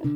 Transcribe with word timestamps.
Hei 0.00 0.06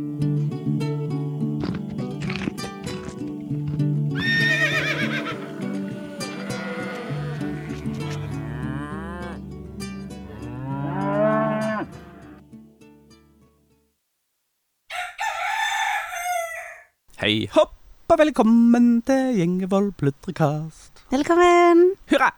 hopp 17.52 17.76
og 18.08 18.18
velkommen 18.18 19.02
til 19.04 19.36
Gjengevold 19.36 19.92
pludrekast. 20.00 21.04
Velkommen. 21.12 21.92
Hurra! 22.08 22.30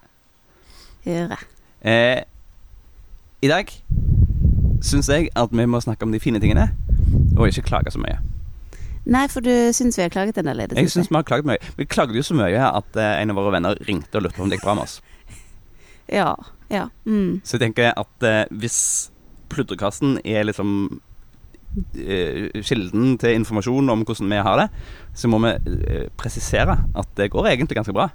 Hurra. 1.04 1.38
Eh, 1.86 2.26
I 3.38 3.48
dag 3.54 3.70
syns 4.82 5.08
jeg 5.08 5.30
at 5.30 5.54
vi 5.54 5.66
må 5.70 5.78
snakke 5.80 6.02
om 6.02 6.10
de 6.10 6.18
fine 6.18 6.42
tingene, 6.42 6.72
og 7.37 7.48
ikke 7.48 7.68
klage 7.68 7.93
så 7.95 8.00
mye. 8.03 8.18
Nei, 9.07 9.26
for 9.31 9.44
du 9.44 9.53
syns 9.77 9.99
vi 9.99 10.03
har 10.03 10.11
klaget 10.11 10.39
en 10.40 10.49
del 10.50 10.64
i 10.64 10.67
det 10.67 10.82
Jeg 10.82 10.90
syns 10.90 11.13
Vi 11.13 11.14
har 11.14 11.22
klaget 11.22 11.46
mye 11.46 11.61
Vi 11.79 11.85
klagde 11.86 12.17
jo 12.18 12.25
så 12.27 12.35
mye 12.35 12.58
at 12.58 12.96
eh, 12.99 13.21
en 13.22 13.31
av 13.31 13.39
våre 13.39 13.53
venner 13.54 13.79
ringte 13.86 14.18
og 14.18 14.25
lurte 14.25 14.35
på 14.35 14.43
om 14.43 14.50
det 14.50 14.58
gikk 14.58 14.67
bra 14.67 14.75
med 14.79 14.89
oss. 14.89 14.99
Ja. 16.18 16.36
Ja. 16.71 16.85
Mm. 17.07 17.41
Så 17.43 17.57
jeg 17.57 17.68
tenker 17.68 17.93
at 17.99 18.27
eh, 18.27 18.44
hvis 18.54 18.79
pludrekassen 19.50 20.21
er 20.27 20.46
liksom 20.46 21.00
eh, 21.99 22.54
kilden 22.63 23.17
til 23.18 23.35
informasjon 23.41 23.91
om 23.91 24.05
hvordan 24.07 24.30
vi 24.30 24.43
har 24.49 24.61
det, 24.63 24.68
så 25.18 25.30
må 25.30 25.41
vi 25.43 25.55
eh, 25.86 26.07
presisere 26.18 26.79
at 26.94 27.11
det 27.18 27.30
går 27.35 27.50
egentlig 27.53 27.80
ganske 27.80 27.94
bra. 27.96 28.08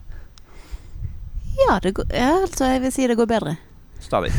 Ja, 1.59 1.79
det 1.84 1.95
går, 1.99 2.07
ja, 2.15 2.31
altså 2.45 2.71
jeg 2.71 2.81
vil 2.85 2.95
si 2.95 3.07
det 3.12 3.20
går 3.20 3.27
bedre. 3.27 3.57
Stadig. 4.01 4.31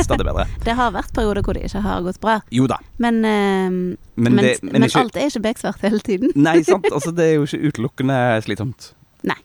Stadig 0.00 0.24
bedre. 0.26 0.46
Det 0.66 0.74
har 0.78 0.92
vært 0.94 1.12
perioder 1.14 1.44
hvor 1.44 1.56
det 1.56 1.66
ikke 1.68 1.82
har 1.84 2.02
gått 2.06 2.20
bra. 2.22 2.38
Jo 2.50 2.66
da. 2.70 2.78
Men, 3.02 3.20
eh, 3.24 3.68
Men, 3.70 3.96
men, 4.16 4.40
det, 4.40 4.54
men, 4.64 4.86
ikke, 4.86 5.04
alt 5.04 5.16
er 5.16 5.28
ikke 5.30 5.44
beksvart 5.48 5.84
hele 5.84 6.00
tiden. 6.04 6.32
Nei, 6.48 6.62
sant. 6.66 6.88
Altså, 6.96 7.12
det 7.14 7.28
er 7.28 7.34
jo 7.36 7.46
ikke 7.48 7.72
utelukkende 7.72 8.16
slitsomt. 8.46 8.92
Nei. 9.28 9.38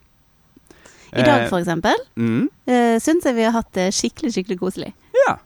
I 1.13 1.23
dag, 1.23 1.43
Eh, 1.45 1.49
for 1.49 1.59
eksempel, 1.59 1.99
mm, 2.19 2.47
uh, 2.67 2.95
syns 2.99 3.25
jeg 3.25 3.35
vi 3.37 3.45
har 3.47 3.55
hatt 3.55 3.69
det 3.77 3.91
skikkelig, 3.95 4.33
skikkelig 4.35 4.59
koselig. 4.63 4.93
ja. 5.25 5.37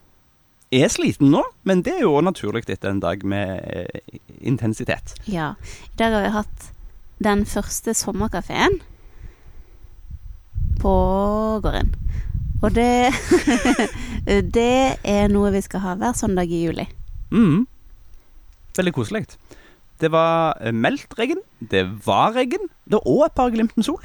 Jeg 0.72 0.86
er 0.88 0.92
sliten 0.94 1.28
nå, 1.34 1.42
men 1.68 1.81
det 1.84 1.98
er 1.98 2.06
jo 2.06 2.14
naturlig 2.24 2.62
etter 2.64 2.94
en 2.94 3.02
dag 3.03 3.26
med 3.28 3.58
eh, 3.68 4.20
intensitet. 4.40 5.18
Ja. 5.28 5.50
I 5.92 5.98
dag 6.00 6.14
har 6.16 6.24
vi 6.24 6.30
hatt 6.31 6.70
den 7.20 7.44
første 7.46 7.92
sommerkafeen 7.92 8.78
på 10.80 10.94
gården. 11.66 11.92
Og 12.62 12.73
det 12.76 13.12
Det 14.58 14.98
er 15.02 15.31
noe 15.34 15.50
vi 15.54 15.64
skal 15.66 15.81
ha 15.81 15.95
hver 15.98 16.14
søndag 16.17 16.52
i 16.54 16.64
juli. 16.68 16.86
Mm. 17.34 17.66
Veldig 18.78 18.94
koselig. 18.95 19.26
Det 20.02 20.09
var 20.14 20.58
eh, 20.62 20.73
meldt 20.73 21.14
regn, 21.18 21.42
det 21.59 21.84
var 22.06 22.36
regn, 22.38 22.70
det 22.86 23.00
var 23.00 23.09
òg 23.09 23.23
et 23.28 23.38
par 23.38 23.53
glimt 23.53 23.73
med 23.78 23.86
sol. 23.86 24.02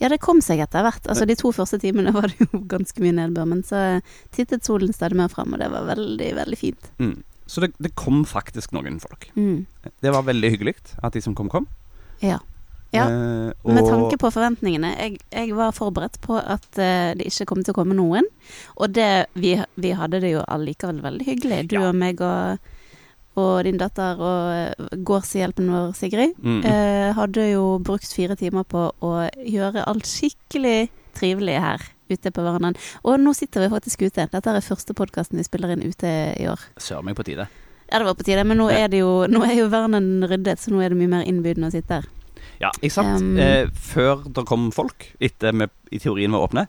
Ja, 0.00 0.08
det 0.10 0.20
kom 0.24 0.40
seg 0.44 0.60
etter 0.64 0.84
hvert. 0.84 1.04
Altså 1.08 1.26
De 1.28 1.36
to 1.38 1.52
første 1.54 1.78
timene 1.80 2.12
var 2.14 2.28
det 2.28 2.42
jo 2.42 2.62
ganske 2.74 3.04
mye 3.04 3.16
nedbør, 3.16 3.48
men 3.48 3.62
så 3.66 4.00
tittet 4.34 4.66
solen 4.66 4.92
stadig 4.92 5.18
mer 5.20 5.32
fram, 5.32 5.54
og 5.54 5.62
det 5.62 5.70
var 5.72 5.88
veldig, 5.92 6.32
veldig 6.40 6.58
fint. 6.58 6.90
Mm. 6.98 7.20
Så 7.46 7.64
det, 7.64 7.72
det 7.82 7.94
kom 7.98 8.24
faktisk 8.28 8.72
noen 8.76 8.98
folk. 9.02 9.28
Mm. 9.36 9.66
Det 10.00 10.12
var 10.14 10.24
veldig 10.28 10.52
hyggelig 10.54 10.76
at 11.02 11.12
de 11.16 11.22
som 11.24 11.36
kom, 11.38 11.50
kom. 11.52 11.68
Ja. 12.24 12.38
Ja, 12.92 13.06
Eh, 13.08 13.72
Med 13.72 13.86
tanke 13.86 14.18
på 14.20 14.30
forventningene. 14.34 14.90
Jeg, 14.98 15.18
jeg 15.32 15.54
var 15.56 15.72
forberedt 15.72 16.18
på 16.20 16.36
at 16.36 16.66
uh, 16.76 17.12
det 17.16 17.28
ikke 17.30 17.46
kom 17.48 17.62
til 17.64 17.72
å 17.72 17.78
komme 17.78 17.96
noen. 17.96 18.26
Og 18.76 18.92
det, 18.92 19.26
vi, 19.38 19.54
vi 19.80 19.92
hadde 19.96 20.20
det 20.20 20.32
jo 20.34 20.42
allikevel 20.44 21.00
veldig 21.04 21.26
hyggelig. 21.26 21.60
Du 21.70 21.76
Ja. 21.78 21.88
og 21.88 21.94
meg 21.96 22.20
og, 22.20 22.58
og 23.40 23.64
din 23.64 23.78
datter 23.80 24.20
og 24.20 24.52
eh, 24.52 24.96
gårdshjelpen 25.08 25.70
vår, 25.72 25.94
Sigrid, 25.96 26.34
mm. 26.36 26.60
Uh, 26.66 27.08
hadde 27.16 27.48
jo 27.52 27.78
brukt 27.80 28.12
fire 28.12 28.36
timer 28.36 28.66
på 28.68 28.90
å 29.00 29.12
gjøre 29.40 29.86
alt 29.88 30.08
skikkelig 30.10 30.90
trivelig 31.16 31.58
her 31.60 31.88
ute 32.12 32.30
på 32.32 32.44
verandaen. 32.44 32.76
Og 33.08 33.16
nå 33.20 33.32
sitter 33.36 33.64
vi 33.64 33.72
faktisk 33.72 34.02
ute. 34.04 34.28
Dette 34.32 34.52
er 34.52 34.64
første 34.64 34.92
podkasten 34.96 35.40
vi 35.40 35.46
spiller 35.48 35.72
inn 35.72 35.84
ute 35.86 36.10
i 36.36 36.48
år. 36.50 36.60
Sør 36.76 37.00
meg 37.06 37.16
på 37.16 37.24
tide. 37.24 37.48
Ja, 37.88 38.00
det 38.00 38.06
var 38.08 38.16
på 38.16 38.24
tide, 38.24 38.44
men 38.44 38.60
nå 38.60 38.68
er 38.72 38.88
det 38.88 39.00
jo 39.00 39.26
Nå 39.28 39.42
er 39.44 39.54
jo 39.58 39.68
verden 39.72 40.24
ryddet, 40.24 40.60
så 40.60 40.72
nå 40.72 40.80
er 40.80 40.92
det 40.92 40.98
mye 41.00 41.12
mer 41.12 41.24
innbydende 41.28 41.68
å 41.68 41.74
sitte 41.74 42.00
her. 42.00 42.06
Ja, 42.62 42.70
ikke 42.78 42.94
sant? 42.94 43.20
Um, 43.22 43.36
eh, 43.42 43.66
før 43.74 44.24
det 44.30 44.46
kom 44.48 44.70
folk, 44.74 45.10
etter 45.22 45.54
vi 45.56 45.68
i 45.96 46.00
teorien 46.02 46.34
var 46.34 46.46
åpne, 46.46 46.66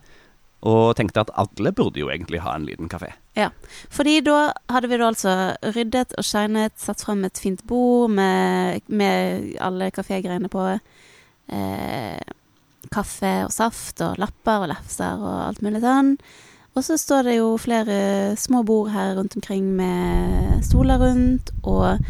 og 0.63 0.93
tenkte 0.97 1.25
at 1.25 1.33
alle 1.37 1.73
burde 1.75 1.99
jo 1.99 2.09
egentlig 2.09 2.41
ha 2.43 2.55
en 2.55 2.65
liten 2.65 2.89
kafé. 2.89 3.11
Ja, 3.35 3.49
Fordi 3.91 4.21
da 4.23 4.53
hadde 4.71 4.89
vi 4.89 4.99
da 4.99 5.09
altså 5.09 5.33
ryddet 5.75 6.15
og 6.17 6.25
shinet, 6.25 6.77
satt 6.79 7.03
frem 7.03 7.25
et 7.27 7.41
fint 7.41 7.65
bord 7.67 8.13
med, 8.15 8.79
med 8.87 9.57
alle 9.61 9.91
kafégreiene 9.91 10.49
på. 10.51 10.69
Eh, 11.51 12.23
kaffe 12.93 13.33
og 13.45 13.51
saft 13.53 14.01
og 14.05 14.19
lapper 14.21 14.63
og 14.63 14.71
lefser 14.71 15.21
og 15.21 15.37
alt 15.49 15.63
mulig 15.65 15.83
sånn. 15.83 16.15
Og 16.73 16.85
så 16.85 16.97
står 16.97 17.27
det 17.27 17.35
jo 17.37 17.53
flere 17.61 18.33
små 18.39 18.63
bord 18.65 18.89
her 18.93 19.13
rundt 19.17 19.35
omkring 19.37 19.67
med 19.77 20.63
stoler 20.65 21.01
rundt, 21.01 21.51
og 21.61 22.01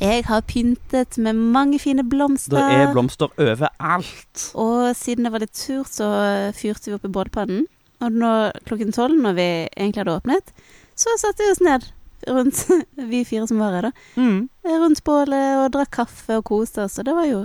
jeg 0.00 0.24
har 0.26 0.42
pyntet 0.48 1.18
med 1.20 1.38
mange 1.54 1.78
fine 1.82 2.04
blomster. 2.08 2.56
Det 2.56 2.80
er 2.86 2.92
blomster 2.94 3.30
overalt. 3.36 4.44
Og 4.58 4.90
siden 4.96 5.28
det 5.28 5.32
var 5.34 5.44
litt 5.44 5.60
surt, 5.60 5.92
så 5.92 6.08
fyrte 6.56 6.90
vi 6.90 6.96
opp 6.96 7.06
i 7.06 7.12
bålpannen. 7.12 7.66
Og 8.00 8.16
nå, 8.16 8.32
klokken 8.64 8.94
tolv, 8.96 9.18
når 9.20 9.36
vi 9.36 9.48
egentlig 9.76 10.04
hadde 10.04 10.16
åpnet, 10.16 10.52
så 10.96 11.12
satte 11.20 11.44
vi 11.44 11.52
oss 11.52 11.62
ned 11.64 11.86
rundt 12.28 12.64
vi 13.12 13.22
fire 13.28 13.46
som 13.48 13.60
var 13.60 13.76
her, 13.76 13.90
da. 13.90 13.92
Mm. 14.16 14.48
Rundt 14.84 15.04
bålet 15.04 15.60
og 15.60 15.70
drakk 15.76 15.92
kaffe 16.00 16.40
og 16.40 16.48
koste 16.48 16.88
oss. 16.88 16.98
Og 17.00 17.08
det 17.08 17.16
var 17.16 17.28
jo 17.28 17.44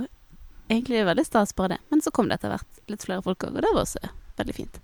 egentlig 0.72 1.04
veldig 1.06 1.28
stas, 1.28 1.54
bare 1.56 1.76
det. 1.76 1.80
Men 1.92 2.04
så 2.04 2.12
kom 2.12 2.30
det 2.30 2.40
etter 2.40 2.56
hvert 2.56 2.84
litt 2.90 3.04
flere 3.04 3.24
folk 3.24 3.44
òg, 3.44 3.56
og 3.56 3.64
det 3.64 3.72
var 3.72 3.84
også 3.84 4.04
veldig 4.40 4.56
fint. 4.56 4.82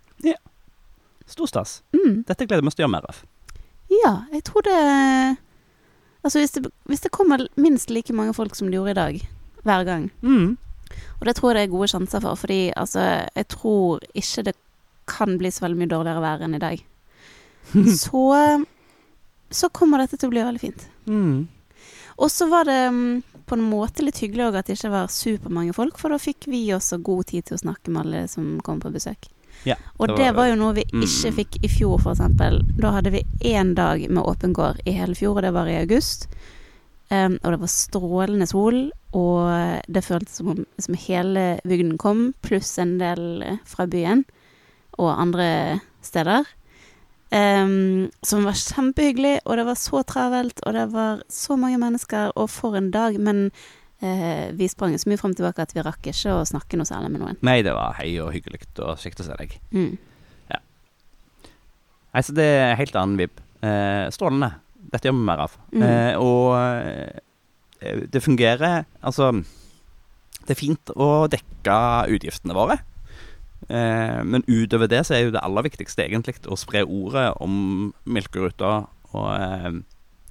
Stor 1.27 1.47
stas. 1.47 1.83
Mm. 1.93 2.25
Dette 2.29 2.47
gleder 2.47 2.63
vi 2.63 2.69
oss 2.69 2.77
til 2.77 2.85
å 2.85 2.89
gjøre 2.89 2.97
mer 2.97 3.09
av. 3.09 3.23
Ja, 3.93 4.13
jeg 4.33 4.45
tror 4.49 4.65
det 4.67 4.79
Altså, 6.23 6.39
hvis 6.39 6.55
det, 6.55 6.71
hvis 6.87 7.03
det 7.03 7.11
kommer 7.15 7.47
minst 7.59 7.91
like 7.91 8.15
mange 8.15 8.35
folk 8.35 8.55
som 8.55 8.69
det 8.71 8.79
gjorde 8.79 8.95
i 8.95 9.01
dag, 9.01 9.23
hver 9.67 9.85
gang, 9.89 10.11
Mm. 10.23 10.57
Og 11.21 11.27
det 11.27 11.37
tror 11.39 11.53
jeg 11.53 11.57
det 11.57 11.63
er 11.63 11.73
gode 11.73 11.89
sjanser 11.89 12.21
for, 12.21 12.37
fordi 12.37 12.73
altså, 12.77 13.01
jeg 13.35 13.49
tror 13.49 14.03
ikke 14.13 14.43
det 14.51 14.55
kan 15.09 15.39
bli 15.39 15.51
så 15.51 15.65
veldig 15.65 15.79
mye 15.79 15.91
dårligere 15.93 16.21
vær 16.21 16.45
enn 16.45 16.57
i 16.59 16.63
dag. 16.63 16.83
Så, 18.03 18.23
så 19.51 19.69
kommer 19.71 20.03
dette 20.03 20.19
til 20.19 20.29
å 20.29 20.33
bli 20.35 20.43
veldig 20.45 20.61
fint. 20.61 20.83
Mm. 21.07 21.47
Og 22.19 22.31
så 22.31 22.49
var 22.51 22.67
det 22.69 22.81
mm, 22.93 23.23
på 23.49 23.57
en 23.57 23.65
måte 23.71 24.05
litt 24.05 24.19
hyggelig 24.23 24.49
òg 24.49 24.59
at 24.59 24.69
det 24.69 24.77
ikke 24.77 24.91
var 24.93 25.13
supermange 25.15 25.75
folk, 25.77 25.99
for 26.01 26.13
da 26.13 26.19
fikk 26.21 26.49
vi 26.51 26.65
også 26.75 26.99
god 27.07 27.31
tid 27.31 27.47
til 27.49 27.57
å 27.57 27.63
snakke 27.63 27.95
med 27.95 28.03
alle 28.03 28.25
som 28.29 28.59
kom 28.67 28.83
på 28.83 28.93
besøk. 28.93 29.31
Ja, 29.65 29.75
Og 29.99 30.09
det 30.09 30.17
det 30.17 30.25
var- 30.27 30.35
var 30.35 30.47
jo 30.49 30.55
noe 30.57 30.73
vi 30.75 30.85
Mm. 30.93 31.03
ikke 31.03 31.33
fikk 31.35 31.59
i 31.65 31.69
fjor, 31.69 31.99
eksempel. 32.01 32.63
Da 32.81 32.91
hadde 32.93 33.11
vi 33.13 33.23
én 33.45 33.75
dag 33.75 34.09
med 34.11 34.25
åpen 34.25 34.53
gård 34.53 34.81
i 34.87 34.93
hele 34.93 35.15
fjor, 35.15 35.37
og 35.37 35.43
det 35.43 35.53
var 35.53 35.67
i 35.67 35.81
august. 35.81 36.27
Um, 37.11 37.39
og 37.45 37.51
det 37.53 37.61
var 37.61 37.69
strålende 37.69 38.47
sol, 38.49 38.91
og 39.13 39.83
det 39.91 40.03
føltes 40.05 40.37
som 40.37 40.49
om 40.49 40.67
som 40.81 40.95
hele 40.95 41.61
bygden 41.67 41.99
kom, 41.99 42.35
pluss 42.43 42.79
en 42.79 42.99
del 42.99 43.43
eh, 43.43 43.57
fra 43.67 43.87
byen 43.87 44.25
og 44.99 45.21
andre 45.21 45.81
steder. 46.03 46.47
Um, 47.31 48.11
som 48.23 48.45
var 48.45 48.53
kjempehyggelig, 48.53 49.41
og 49.47 49.57
det 49.57 49.65
var 49.65 49.75
så 49.81 50.03
travelt, 50.05 50.61
og 50.67 50.75
det 50.75 50.91
var 50.93 51.23
så 51.33 51.57
mange 51.59 51.79
mennesker, 51.79 52.33
og 52.37 52.51
for 52.51 52.77
en 52.77 52.91
dag. 52.91 53.19
Men 53.19 53.51
vi 54.03 54.67
sprang 54.67 54.97
så 54.99 55.07
mye 55.07 55.21
frem 55.21 55.35
og 55.35 55.39
tilbake 55.39 55.63
at 55.63 55.75
vi 55.77 55.83
rakk 55.87 56.09
ikke 56.11 56.33
å 56.35 56.47
snakke 56.49 56.79
noe 56.79 56.89
særlig 56.89 57.13
med 57.15 57.23
noen. 57.23 57.37
Nei, 57.47 57.61
det 57.63 57.75
var 57.77 57.95
hei 58.01 58.11
og 58.23 58.33
hyggelig 58.35 58.65
og 58.83 58.99
kjekt 58.99 59.23
å 59.23 59.27
se 59.29 59.37
deg. 59.39 59.55
Mm. 59.71 59.93
Nei, 62.13 62.21
så 62.21 62.35
det 62.37 62.45
er 62.45 62.77
helt 62.77 62.97
annen 62.99 63.17
vib. 63.21 63.41
Eh, 63.65 64.07
strålende. 64.13 64.51
Dette 64.93 65.09
gjør 65.09 65.17
vi 65.17 65.27
mer 65.31 65.45
av. 65.47 65.55
Mm. 65.73 65.85
Eh, 65.87 66.15
og 66.21 66.49
eh, 66.59 68.01
det 68.13 68.23
fungerer 68.23 68.85
Altså, 69.01 69.31
det 70.43 70.55
er 70.55 70.59
fint 70.61 70.93
å 70.93 71.27
dekke 71.33 71.77
utgiftene 72.13 72.57
våre. 72.57 72.77
Eh, 73.71 74.21
men 74.29 74.45
utover 74.45 74.91
det 74.93 75.05
så 75.07 75.17
er 75.17 75.25
jo 75.25 75.33
det 75.35 75.43
aller 75.43 75.65
viktigste 75.65 76.05
egentlig 76.05 76.37
å 76.51 76.59
spre 76.61 76.85
ordet 76.85 77.31
om 77.41 77.95
Melkeruta 78.05 78.75
og 79.15 79.29
eh, 79.33 79.81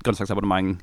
grønnsaksabonnement 0.06 0.78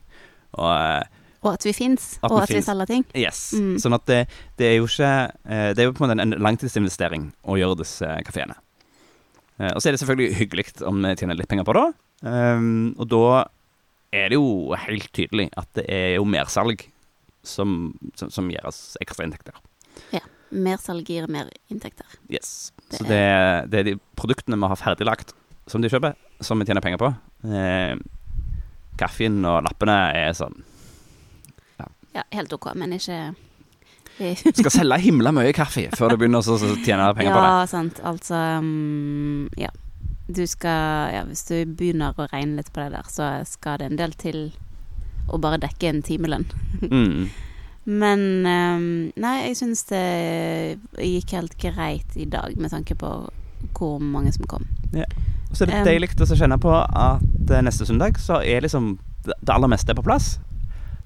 og 0.59 0.71
eh, 0.73 1.07
Og 1.45 1.53
at 1.53 1.67
vi 1.67 1.73
fins, 1.77 2.17
og 2.27 2.35
vi 2.35 2.41
at 2.43 2.53
vi 2.57 2.63
selger 2.67 2.89
ting. 2.91 3.05
Yes. 3.19 3.43
Mm. 3.55 3.77
Sånn 3.83 3.95
at 3.95 4.07
det, 4.11 4.23
det 4.59 4.73
er 4.73 4.75
jo 4.81 4.89
ikke 4.89 5.11
eh, 5.47 5.69
Det 5.77 5.85
er 5.85 5.87
jo 5.87 5.93
på 5.95 6.03
en 6.03 6.11
måte 6.11 6.25
en 6.25 6.35
langtidsinvestering 6.43 7.29
å 7.47 7.59
gjøre 7.61 7.79
disse 7.85 8.09
kafeene. 8.27 8.59
Eh, 9.59 9.71
og 9.71 9.79
så 9.79 9.89
er 9.91 9.95
det 9.95 10.03
selvfølgelig 10.03 10.41
hyggelig 10.41 10.67
om 10.89 10.99
vi 11.05 11.15
tjener 11.19 11.39
litt 11.39 11.51
penger 11.51 11.67
på 11.69 11.77
det. 11.79 11.87
Um, 12.27 12.97
og 12.99 13.07
da 13.13 13.25
er 14.11 14.33
det 14.33 14.39
jo 14.39 14.75
helt 14.75 15.11
tydelig 15.15 15.47
at 15.61 15.69
det 15.79 15.85
er 15.93 16.17
jo 16.17 16.27
mersalg 16.27 16.83
som, 17.47 17.93
som, 18.19 18.33
som 18.35 18.49
gir 18.51 18.65
oss 18.67 18.97
ekstra 19.03 19.27
inntekter. 19.29 19.55
Ja. 20.15 20.25
Mersalg 20.49 21.11
gir 21.11 21.27
mer 21.29 21.51
inntekter. 21.69 22.07
Yes. 22.33 22.73
Det 22.89 23.03
Så 23.03 23.05
det, 23.05 23.21
det 23.69 23.81
er 23.83 23.87
de 23.91 23.99
produktene 24.17 24.57
vi 24.57 24.71
har 24.71 24.81
ferdiglagt 24.81 25.35
som 25.69 25.85
de 25.85 25.91
kjøper, 25.93 26.17
som 26.41 26.59
vi 26.59 26.65
tjener 26.65 26.81
penger 26.85 27.03
på. 27.03 27.11
Eh, 27.53 28.01
kaffen 28.99 29.43
og 29.47 29.61
lappene 29.67 29.99
er 30.17 30.33
sånn 30.37 30.57
ja, 32.19 32.25
helt 32.35 32.53
ok, 32.53 32.73
men 32.79 32.97
ikke 32.97 33.35
Skal 34.19 34.73
selge 34.75 34.99
himla 35.05 35.31
mye 35.35 35.53
kaffe 35.55 35.85
før 35.95 36.15
du 36.15 36.21
begynner 36.21 36.43
å 36.43 36.57
tjene 36.59 37.11
penger 37.15 37.35
på 37.35 37.43
det. 37.43 37.51
Ja, 37.53 37.67
sant. 37.71 38.01
Altså 38.07 38.41
um, 38.59 39.47
Ja. 39.61 39.71
Du 40.29 40.43
skal 40.45 41.15
Ja, 41.15 41.23
hvis 41.25 41.47
du 41.49 41.63
begynner 41.65 42.17
å 42.19 42.27
regne 42.29 42.59
litt 42.59 42.73
på 42.75 42.83
det 42.83 42.91
der, 42.97 43.07
så 43.09 43.29
skal 43.49 43.79
det 43.81 43.93
en 43.93 44.01
del 44.01 44.17
til 44.19 44.41
å 45.29 45.39
bare 45.41 45.61
dekke 45.63 45.93
en 45.93 46.03
timelønn. 46.03 46.49
Mm. 46.89 47.29
Men 47.89 48.21
um, 48.45 48.83
Nei, 49.17 49.35
jeg 49.47 49.57
syns 49.63 49.87
det 49.89 50.03
gikk 51.01 51.33
helt 51.39 51.55
greit 51.63 52.19
i 52.21 52.27
dag, 52.29 52.53
med 52.61 52.75
tanke 52.75 52.93
på 52.99 53.13
hvor 53.79 54.03
mange 54.03 54.35
som 54.35 54.45
kom. 54.51 54.67
Og 54.93 55.57
så 55.57 55.65
er 55.65 55.71
det 55.71 55.79
Um, 55.79 55.87
deilig 55.87 56.11
å 56.21 56.37
kjenne 56.37 56.59
på 56.61 56.75
at 56.77 57.23
eh, 57.49 57.63
neste 57.65 57.87
søndag 57.89 58.21
så 58.21 58.43
er 58.45 58.67
liksom 58.67 58.99
det 59.25 59.39
det 59.41 59.55
aller 59.55 59.71
meste 59.73 59.93
er 59.93 59.99
på 59.99 60.05
plass. 60.05 60.37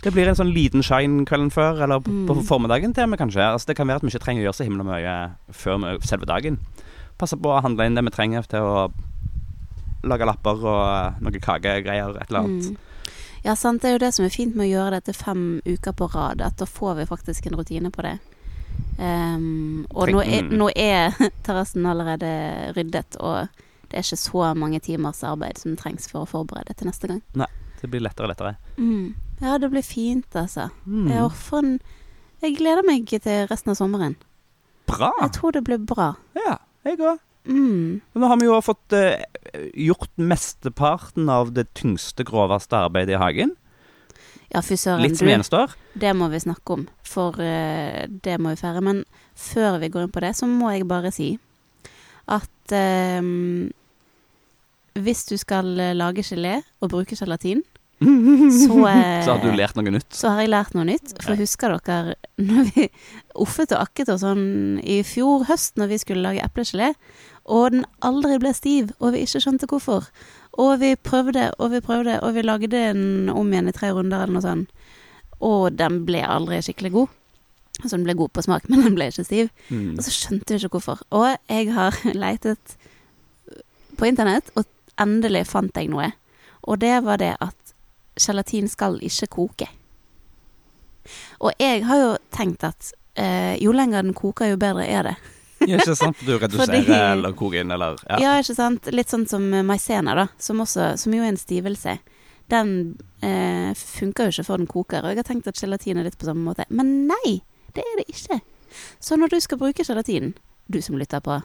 Det 0.03 0.11
blir 0.13 0.27
en 0.29 0.35
sånn 0.39 0.51
liten 0.53 0.83
shine 0.83 1.25
kvelden 1.29 1.51
før, 1.55 1.79
eller 1.85 2.01
på, 2.03 2.11
på 2.27 2.35
Mm. 2.35 2.45
formiddagen 2.49 2.95
til 2.95 3.07
med, 3.07 3.19
kanskje. 3.21 3.45
Altså, 3.53 3.67
det 3.71 3.77
kan 3.79 3.87
være 3.87 3.97
at 4.01 4.03
vi 4.03 4.09
ikke 4.11 4.25
trenger 4.25 4.43
å 4.43 4.47
gjøre 4.49 4.59
så 4.59 4.65
himla 4.67 4.85
mye 4.85 5.13
før 5.55 5.79
vi- 5.85 6.07
selve 6.07 6.27
dagen. 6.27 6.59
Passe 7.19 7.37
på 7.39 7.53
å 7.53 7.63
handle 7.63 7.87
inn 7.87 7.95
det 7.95 8.03
vi 8.05 8.11
trenger 8.11 8.43
til 8.51 8.61
å 8.67 8.93
lage 10.03 10.27
lapper 10.27 10.59
og 10.67 11.23
noe 11.23 11.39
kakegreier, 11.39 12.17
et 12.21 12.31
eller 12.31 12.41
annet. 12.41 12.71
Mm. 12.73 12.77
Ja, 13.45 13.55
sant. 13.55 13.83
Det 13.83 13.91
er 13.91 13.93
jo 13.99 14.03
det 14.03 14.13
som 14.15 14.25
er 14.25 14.31
fint 14.35 14.57
med 14.57 14.67
å 14.67 14.73
gjøre 14.73 14.91
dette 14.99 15.15
fem 15.15 15.61
uker 15.67 15.93
på 15.93 16.09
rad, 16.15 16.41
at 16.43 16.57
da 16.57 16.65
får 16.67 16.97
vi 16.97 17.05
faktisk 17.07 17.47
en 17.47 17.59
rutine 17.59 17.91
på 17.95 18.03
det. 18.03 18.19
Um, 18.99 19.87
og 19.95 20.09
nå 20.13 20.21
er, 20.23 20.43
nå 20.51 20.69
er 20.77 21.15
terrassen 21.47 21.87
allerede 21.87 22.29
ryddet, 22.77 23.17
og 23.21 23.49
det 23.91 23.99
er 23.99 24.05
ikke 24.05 24.19
så 24.21 24.55
mange 24.59 24.81
timers 24.85 25.23
arbeid 25.27 25.59
som 25.59 25.77
trengs 25.77 26.09
for 26.11 26.25
å 26.25 26.29
forberede 26.29 26.75
til 26.77 26.89
neste 26.91 27.09
gang. 27.11 27.23
Nei, 27.39 27.49
Det 27.81 27.91
blir 27.91 28.01
lettere 28.05 28.29
og 28.29 28.33
lettere. 28.35 28.57
Mm. 28.79 29.15
Ja, 29.43 29.56
det 29.59 29.69
blir 29.73 29.83
fint, 29.83 30.29
altså. 30.39 30.69
Mm. 30.87 31.09
Jeg, 31.11 31.31
en- 31.59 31.81
jeg 32.43 32.56
gleder 32.61 32.87
meg 32.87 33.09
til 33.11 33.47
resten 33.50 33.73
av 33.75 33.77
sommeren. 33.81 34.15
Bra! 34.87 35.11
Jeg 35.21 35.33
tror 35.37 35.53
det 35.56 35.65
blir 35.67 35.79
bra. 35.87 36.12
Ja, 36.39 36.56
jeg 36.87 36.99
òg. 37.03 37.19
Mm. 37.44 38.00
Nå 38.15 38.29
har 38.31 38.39
vi 38.39 38.47
jo 38.47 38.61
fått 38.62 38.93
eh, 38.94 39.25
gjort 39.75 40.12
mesteparten 40.17 41.27
av 41.29 41.50
det 41.56 41.65
tyngste, 41.75 42.23
groveste 42.29 42.79
arbeidet 42.79 43.17
i 43.17 43.19
hagen. 43.19 43.56
Ja, 44.53 44.61
fy 44.62 44.77
søren. 44.77 45.03
Litt 45.03 45.17
som 45.19 45.27
gjenstår. 45.31 45.75
Det 45.99 46.12
må 46.15 46.29
vi 46.31 46.39
snakke 46.44 46.75
om, 46.77 46.87
for 47.03 47.35
eh, 47.43 48.06
det 48.23 48.39
må 48.39 48.53
vi 48.53 48.61
feire. 48.62 48.83
Men 48.85 49.03
før 49.35 49.81
vi 49.83 49.89
går 49.91 50.06
inn 50.06 50.12
på 50.15 50.23
det, 50.23 50.35
så 50.39 50.47
må 50.47 50.71
jeg 50.75 50.87
bare 50.87 51.11
si 51.11 51.33
at 52.31 52.75
eh, 52.79 53.19
hvis 55.03 55.25
du 55.31 55.37
skal 55.41 55.73
eh, 55.81 55.94
lage 55.97 56.23
gelé 56.27 56.61
og 56.81 56.93
bruke 56.93 57.17
gelatin, 57.19 57.62
så, 58.03 58.77
eh, 58.93 59.25
Så 59.25 59.35
har 59.37 59.41
du 59.43 59.51
lært 59.57 59.77
noe 59.79 59.91
nytt. 59.95 60.09
så 60.15 60.33
har 60.33 60.41
jeg 60.45 60.51
lært 60.53 60.75
noe 60.75 60.85
nytt. 60.89 61.15
For 61.23 61.33
Ja. 61.35 61.41
husker 61.43 61.77
dere 61.87 62.15
når 62.39 62.71
vi 62.75 62.89
offet 63.45 63.73
og 63.73 63.83
akket 63.87 64.09
og 64.15 64.21
sånn 64.23 64.45
i 64.83 65.01
fjor 65.07 65.45
høst 65.49 65.77
når 65.81 65.89
vi 65.95 65.99
skulle 66.03 66.23
lage 66.27 66.45
eplegelé, 66.45 66.93
og 67.47 67.73
den 67.75 67.85
aldri 68.07 68.39
ble 68.39 68.53
stiv, 68.55 68.93
og 69.01 69.13
vi 69.15 69.25
ikke 69.27 69.41
skjønte 69.43 69.67
hvorfor. 69.71 70.07
Og 70.63 70.77
vi 70.83 70.93
prøvde 70.97 71.49
og 71.59 71.73
vi 71.73 71.81
prøvde, 71.81 72.21
og 72.23 72.35
vi 72.37 72.43
lagde 72.45 72.69
den 72.71 73.29
om 73.33 73.51
igjen 73.51 73.69
i 73.69 73.73
tre 73.75 73.91
runder 73.97 74.23
eller 74.23 74.37
noe 74.37 74.45
sånt. 74.45 74.69
Og 75.43 75.73
den 75.75 76.05
ble 76.07 76.21
aldri 76.23 76.61
skikkelig 76.63 76.93
god. 76.95 77.09
Altså 77.83 77.97
den 77.97 78.05
ble 78.07 78.15
god 78.15 78.31
på 78.37 78.43
smak, 78.47 78.67
men 78.71 78.85
den 78.85 78.95
ble 78.95 79.09
ikke 79.11 79.25
stiv. 79.27 79.49
Mm. 79.73 79.97
Og 79.97 80.05
så 80.07 80.13
skjønte 80.15 80.55
vi 80.55 80.61
ikke 80.61 80.77
hvorfor. 80.77 81.03
Og 81.11 81.33
jeg 81.51 81.73
har 81.75 81.97
leitet 82.15 82.77
på 83.99 84.07
internett, 84.07 84.51
og 84.57 84.65
endelig 85.03 85.47
fant 85.51 85.75
jeg 85.77 85.89
noe. 85.91 86.13
Og 86.69 86.79
det 86.79 86.95
var 87.03 87.19
det 87.19 87.33
at 87.43 87.57
gelatin 88.20 88.69
skal 88.69 88.99
ikke 89.03 89.29
koke. 89.32 89.69
Og 91.43 91.53
jeg 91.59 91.85
har 91.88 91.99
jo 92.00 92.11
tenkt 92.35 92.64
at 92.67 92.93
eh, 93.19 93.56
jo 93.62 93.73
lenger 93.75 94.05
den 94.05 94.14
koker, 94.14 94.53
jo 94.53 94.59
bedre 94.61 94.87
er 94.87 95.09
det. 95.11 95.14
Ja, 95.67 95.79
ikke 95.79 95.97
sant? 95.99 96.20
Du 96.26 96.35
reduserer 96.43 96.82
Fordi- 96.82 96.99
eller 96.99 97.35
koker 97.38 97.61
inn, 97.62 97.70
eller 97.75 97.99
ja. 98.09 98.19
Ja, 98.23 98.35
ikke 98.43 98.56
sant? 98.59 98.87
Litt 98.94 99.11
sånn 99.12 99.26
som 99.31 99.44
maisena, 99.67 100.14
da, 100.19 100.29
som, 100.38 100.62
også, 100.62 100.93
som 100.99 101.14
jo 101.14 101.23
er 101.23 101.32
en 101.32 101.41
stivelse. 101.41 101.97
Den 102.53 102.73
eh, 103.25 103.73
funker 103.79 104.29
jo 104.29 104.35
ikke 104.37 104.47
før 104.49 104.62
den 104.62 104.70
koker, 104.70 105.03
og 105.05 105.12
jeg 105.15 105.23
har 105.23 105.29
tenkt 105.29 105.50
at 105.50 105.58
gelatin 105.61 106.00
er 106.00 106.08
litt 106.08 106.19
på 106.20 106.29
samme 106.29 106.44
måte. 106.47 106.67
Men 106.70 107.06
nei, 107.11 107.41
det 107.75 107.85
er 107.87 108.03
det 108.03 108.08
ikke. 108.12 108.41
Så 109.03 109.19
når 109.20 109.35
du 109.35 109.41
skal 109.44 109.61
bruke 109.61 109.87
gelatin, 109.87 110.32
du 110.73 110.79
som 110.82 110.97
lytter 110.99 111.20
på, 111.25 111.41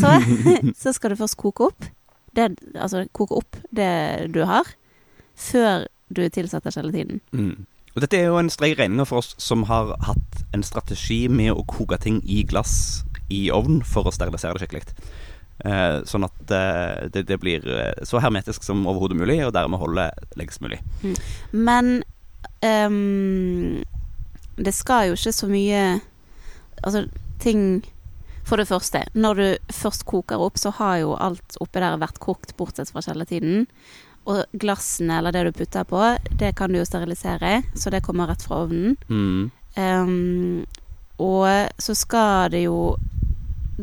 så, 0.00 0.16
så 0.82 0.92
skal 0.96 1.12
du 1.14 1.20
først 1.20 1.38
koke 1.40 1.70
opp 1.70 1.86
det, 2.36 2.50
altså 2.76 3.06
koke 3.16 3.38
opp 3.38 3.56
det 3.72 4.28
du 4.34 4.42
har, 4.44 4.68
før 5.36 5.86
du 6.08 6.22
tilsetter 6.28 6.70
tiden. 6.70 7.20
Mm. 7.32 7.66
Og 7.96 8.02
dette 8.04 8.18
er 8.18 8.28
jo 8.28 8.36
en 8.36 8.52
strek 8.52 8.76
regning 8.78 9.06
for 9.08 9.22
oss 9.22 9.32
som 9.40 9.64
har 9.70 9.94
hatt 10.04 10.42
en 10.54 10.64
strategi 10.66 11.26
med 11.32 11.54
å 11.54 11.64
koke 11.64 11.96
ting 11.98 12.20
i 12.24 12.42
glass 12.44 13.04
i 13.32 13.48
ovn 13.50 13.80
for 13.84 14.06
å 14.06 14.12
sterilisere 14.14 14.54
det 14.54 14.66
skikkelig. 14.66 14.84
Eh, 15.64 16.02
sånn 16.04 16.26
at 16.26 16.52
eh, 16.52 17.06
det, 17.12 17.22
det 17.30 17.38
blir 17.40 17.64
eh, 17.64 18.04
så 18.04 18.20
hermetisk 18.20 18.66
som 18.66 18.84
overhodet 18.84 19.16
mulig, 19.16 19.38
og 19.46 19.54
dermed 19.56 19.80
holder 19.80 20.12
lengst 20.36 20.60
mulig. 20.60 20.82
Men 21.56 22.02
um, 22.60 23.80
det 24.60 24.74
skal 24.76 25.10
jo 25.10 25.18
ikke 25.18 25.36
så 25.36 25.50
mye 25.50 25.86
Altså, 26.84 27.06
ting 27.40 27.80
For 28.44 28.60
det 28.60 28.68
første, 28.68 29.00
når 29.16 29.38
du 29.40 29.72
først 29.72 30.04
koker 30.06 30.38
opp, 30.44 30.58
så 30.60 30.70
har 30.76 30.98
jo 31.00 31.14
alt 31.16 31.56
oppi 31.58 31.80
der 31.80 31.96
vært 31.98 32.20
kokt, 32.22 32.52
bortsett 32.60 32.92
fra 32.92 33.00
gelatinen. 33.02 33.64
Og 34.26 34.58
glassene, 34.58 35.20
eller 35.20 35.34
det 35.34 35.44
du 35.46 35.52
putter 35.54 35.86
på, 35.86 36.00
det 36.38 36.54
kan 36.58 36.72
du 36.72 36.80
jo 36.80 36.86
sterilisere, 36.88 37.60
så 37.78 37.92
det 37.94 38.02
kommer 38.02 38.26
rett 38.30 38.42
fra 38.42 38.64
ovnen. 38.64 38.96
Mm. 39.06 39.50
Um, 39.76 40.64
og 41.22 41.46
så 41.78 41.94
skal 41.94 42.50
det 42.50 42.64
jo 42.64 42.96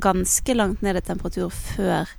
ganske 0.04 0.56
langt 0.58 0.82
ned 0.82 0.98
i 0.98 1.06
temperatur 1.06 1.54
før 1.54 2.10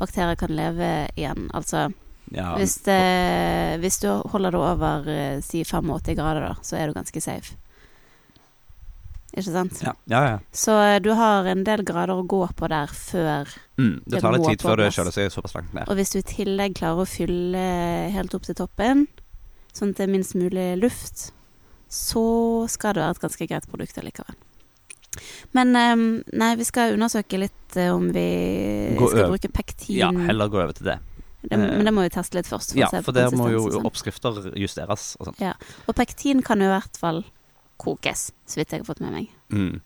bakterier 0.00 0.38
kan 0.38 0.54
leve 0.54 0.92
igjen. 1.16 1.48
Altså 1.54 1.90
Ja, 2.32 2.54
hvis, 2.56 2.78
det, 2.86 3.78
hvis 3.82 3.98
du 4.00 4.08
holder 4.32 4.54
det 4.54 4.60
over 4.60 5.08
eh, 5.12 5.40
si 5.44 5.64
85 5.64 6.14
grader, 6.16 6.46
da, 6.46 6.54
så 6.64 6.78
er 6.78 6.88
du 6.88 6.94
ganske 6.96 7.20
safe. 7.20 7.58
Ikke 9.32 9.48
sant? 9.54 9.78
ja, 9.80 9.92
ja, 10.12 10.22
ja. 10.28 10.38
Så 10.52 10.74
eh, 10.76 10.98
du 11.00 11.08
har 11.16 11.46
en 11.48 11.62
del 11.64 11.82
grader 11.88 12.12
å 12.20 12.26
gå 12.28 12.42
på 12.56 12.68
der 12.68 12.86
før 12.92 13.48
Mm. 13.80 14.02
Det 14.06 14.20
tar 14.20 14.34
litt 14.36 14.44
tid 14.46 14.60
før 14.62 14.76
det 14.76 14.84
plass. 14.84 14.96
kjøler 14.98 15.14
seg 15.16 15.30
såpass 15.32 15.54
langt 15.56 15.72
ned. 15.74 15.88
Og 15.88 15.96
hvis 15.96 16.12
du 16.12 16.18
i 16.20 16.22
tillegg 16.28 16.74
klarer 16.78 17.02
å 17.02 17.08
fylle 17.08 17.62
helt 18.14 18.34
opp 18.36 18.44
til 18.46 18.54
toppen, 18.54 19.06
sånn 19.74 19.90
at 19.94 19.96
det 19.98 20.04
er 20.04 20.12
minst 20.12 20.36
mulig 20.38 20.66
luft, 20.78 21.32
så 21.90 22.22
skal 22.70 22.94
det 22.94 23.02
være 23.02 23.16
et 23.16 23.22
ganske 23.24 23.48
greit 23.48 23.66
produkt 23.72 23.98
allikevel. 23.98 24.36
Men 25.56 25.74
eh, 25.76 26.04
nei, 26.38 26.50
vi 26.60 26.68
skal 26.68 26.94
undersøke 26.94 27.40
litt 27.40 27.76
eh, 27.80 27.90
om 27.92 28.06
vi 28.14 28.26
Gå 29.00 29.10
skal 29.10 29.32
bruke 29.32 29.50
pektin. 29.52 29.96
Ja, 29.98 30.12
heller 30.28 30.52
gå 30.52 30.60
over 30.62 30.76
til 30.76 30.86
det. 30.92 30.98
det, 31.42 31.58
men 31.58 31.84
det 31.88 31.92
må 31.96 32.04
vi 32.06 32.12
teste 32.14 32.38
litt 32.38 32.46
først. 32.52 32.76
For 32.76 32.84
Ja, 32.84 32.92
for 33.02 33.16
der 33.16 33.34
må 33.34 33.50
jo 33.50 33.64
sånn. 33.72 33.88
oppskrifter 33.88 34.52
justeres 34.60 35.14
og 35.18 35.32
sånt. 35.32 35.42
Og 35.88 35.96
pektin 35.98 36.44
kan 36.46 36.60
jo 36.62 36.70
i 36.70 36.74
hvert 36.76 37.00
fall 37.00 37.24
kokes, 37.82 38.30
så 38.46 38.60
vidt 38.60 38.74
jeg 38.74 38.84
har 38.84 38.88
fått 38.88 39.02
med 39.04 39.16
meg. 39.16 39.32
Mm. 39.52 39.80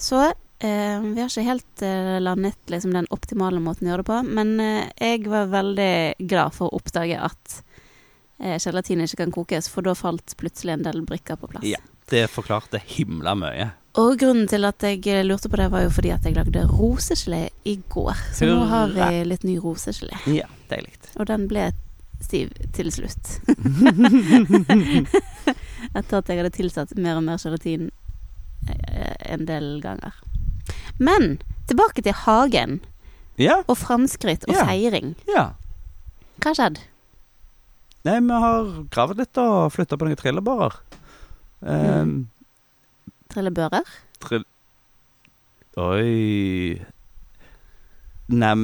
Så 0.00 0.20
eh, 0.24 0.98
vi 1.00 1.20
har 1.20 1.30
ikke 1.30 1.46
helt 1.46 1.86
eh, 1.86 2.16
landet 2.22 2.72
liksom, 2.72 2.94
den 2.96 3.08
optimale 3.14 3.62
måten 3.62 3.88
å 3.88 3.94
gjøre 3.94 4.04
det 4.04 4.10
på, 4.10 4.20
men 4.40 4.56
eh, 4.62 4.90
jeg 4.98 5.24
var 5.30 5.52
veldig 5.54 6.26
glad 6.26 6.56
for 6.56 6.68
å 6.68 6.80
oppdage 6.80 7.18
at 7.18 7.60
eh, 8.42 8.58
gelatin 8.58 9.06
ikke 9.06 9.24
kan 9.24 9.34
kokes, 9.34 9.70
for 9.72 9.86
da 9.86 9.96
falt 9.98 10.36
plutselig 10.40 10.76
en 10.76 10.86
del 10.88 11.04
brikker 11.06 11.40
på 11.40 11.54
plass. 11.54 11.66
Ja. 11.68 11.82
Det 12.04 12.26
forklarte 12.28 12.82
himla 12.84 13.32
mye. 13.38 13.70
Og 13.96 14.18
grunnen 14.18 14.48
til 14.50 14.66
at 14.66 14.82
jeg 14.84 15.06
eh, 15.08 15.22
lurte 15.24 15.48
på 15.48 15.56
det, 15.56 15.70
var 15.72 15.86
jo 15.86 15.92
fordi 15.94 16.10
at 16.12 16.26
jeg 16.26 16.34
lagde 16.36 16.66
rosegelé 16.68 17.46
i 17.64 17.78
går. 17.88 18.18
Så 18.34 18.50
nå 18.50 18.66
har 18.68 18.92
vi 18.92 19.22
litt 19.30 19.46
ny 19.46 19.54
rosegelé. 19.62 20.18
Ja, 20.34 20.50
deilig. 20.68 20.98
Og 21.14 21.30
den 21.30 21.46
ble 21.48 21.70
stiv 22.24 22.50
til 22.74 22.92
slutt. 22.92 23.40
Etter 25.94 26.18
at 26.22 26.30
jeg 26.32 26.40
hadde 26.40 26.54
tilsatt 26.56 26.94
mer 26.96 27.18
og 27.20 27.24
mer 27.26 27.36
gelatin 27.42 27.90
eh, 28.68 29.14
en 29.34 29.44
del 29.48 29.80
ganger. 29.84 30.14
Men 30.98 31.38
tilbake 31.68 32.02
til 32.06 32.14
hagen 32.24 32.80
Ja, 33.40 33.62
og 33.66 33.76
framskritt 33.80 34.44
og 34.48 34.54
Ja. 34.54 34.64
feiring. 34.68 35.14
ja. 35.28 35.50
Hva 36.40 36.50
har 36.52 36.54
skjedd? 36.58 36.78
Nei, 38.04 38.18
vi 38.20 38.36
har 38.44 38.66
gravd 38.92 39.16
litt 39.22 39.38
og 39.40 39.72
flytta 39.72 39.96
på 39.96 40.04
noen 40.08 40.18
trillebårer. 40.20 40.74
Um, 41.64 42.28
Trillebører? 43.32 43.86
trill... 44.20 44.44
Oi 45.80 46.78
Nei, 48.28 48.54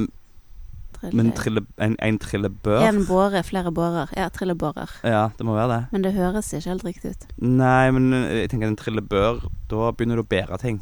Trille... 1.01 1.17
men 1.17 1.31
trille, 1.33 1.63
en, 1.81 1.95
en 1.99 2.17
trillebør 2.21 2.83
En 2.87 2.99
båre, 3.09 3.41
flere 3.47 3.71
bårer. 3.73 4.11
Ja, 4.17 4.27
trillebårer. 4.29 4.91
Ja, 5.03 5.23
det 5.37 5.45
må 5.47 5.55
være 5.57 5.69
det. 5.73 5.79
Men 5.95 6.05
det 6.05 6.13
høres 6.13 6.51
ikke 6.53 6.69
helt 6.69 6.85
riktig 6.85 7.13
ut. 7.15 7.27
Nei, 7.41 7.91
men 7.95 8.11
eh, 8.13 8.41
jeg 8.43 8.51
tenker 8.53 8.69
en 8.69 8.77
trillebør 8.77 9.41
Da 9.71 9.91
begynner 9.97 10.21
du 10.21 10.25
å 10.25 10.29
bære 10.29 10.59
ting. 10.61 10.81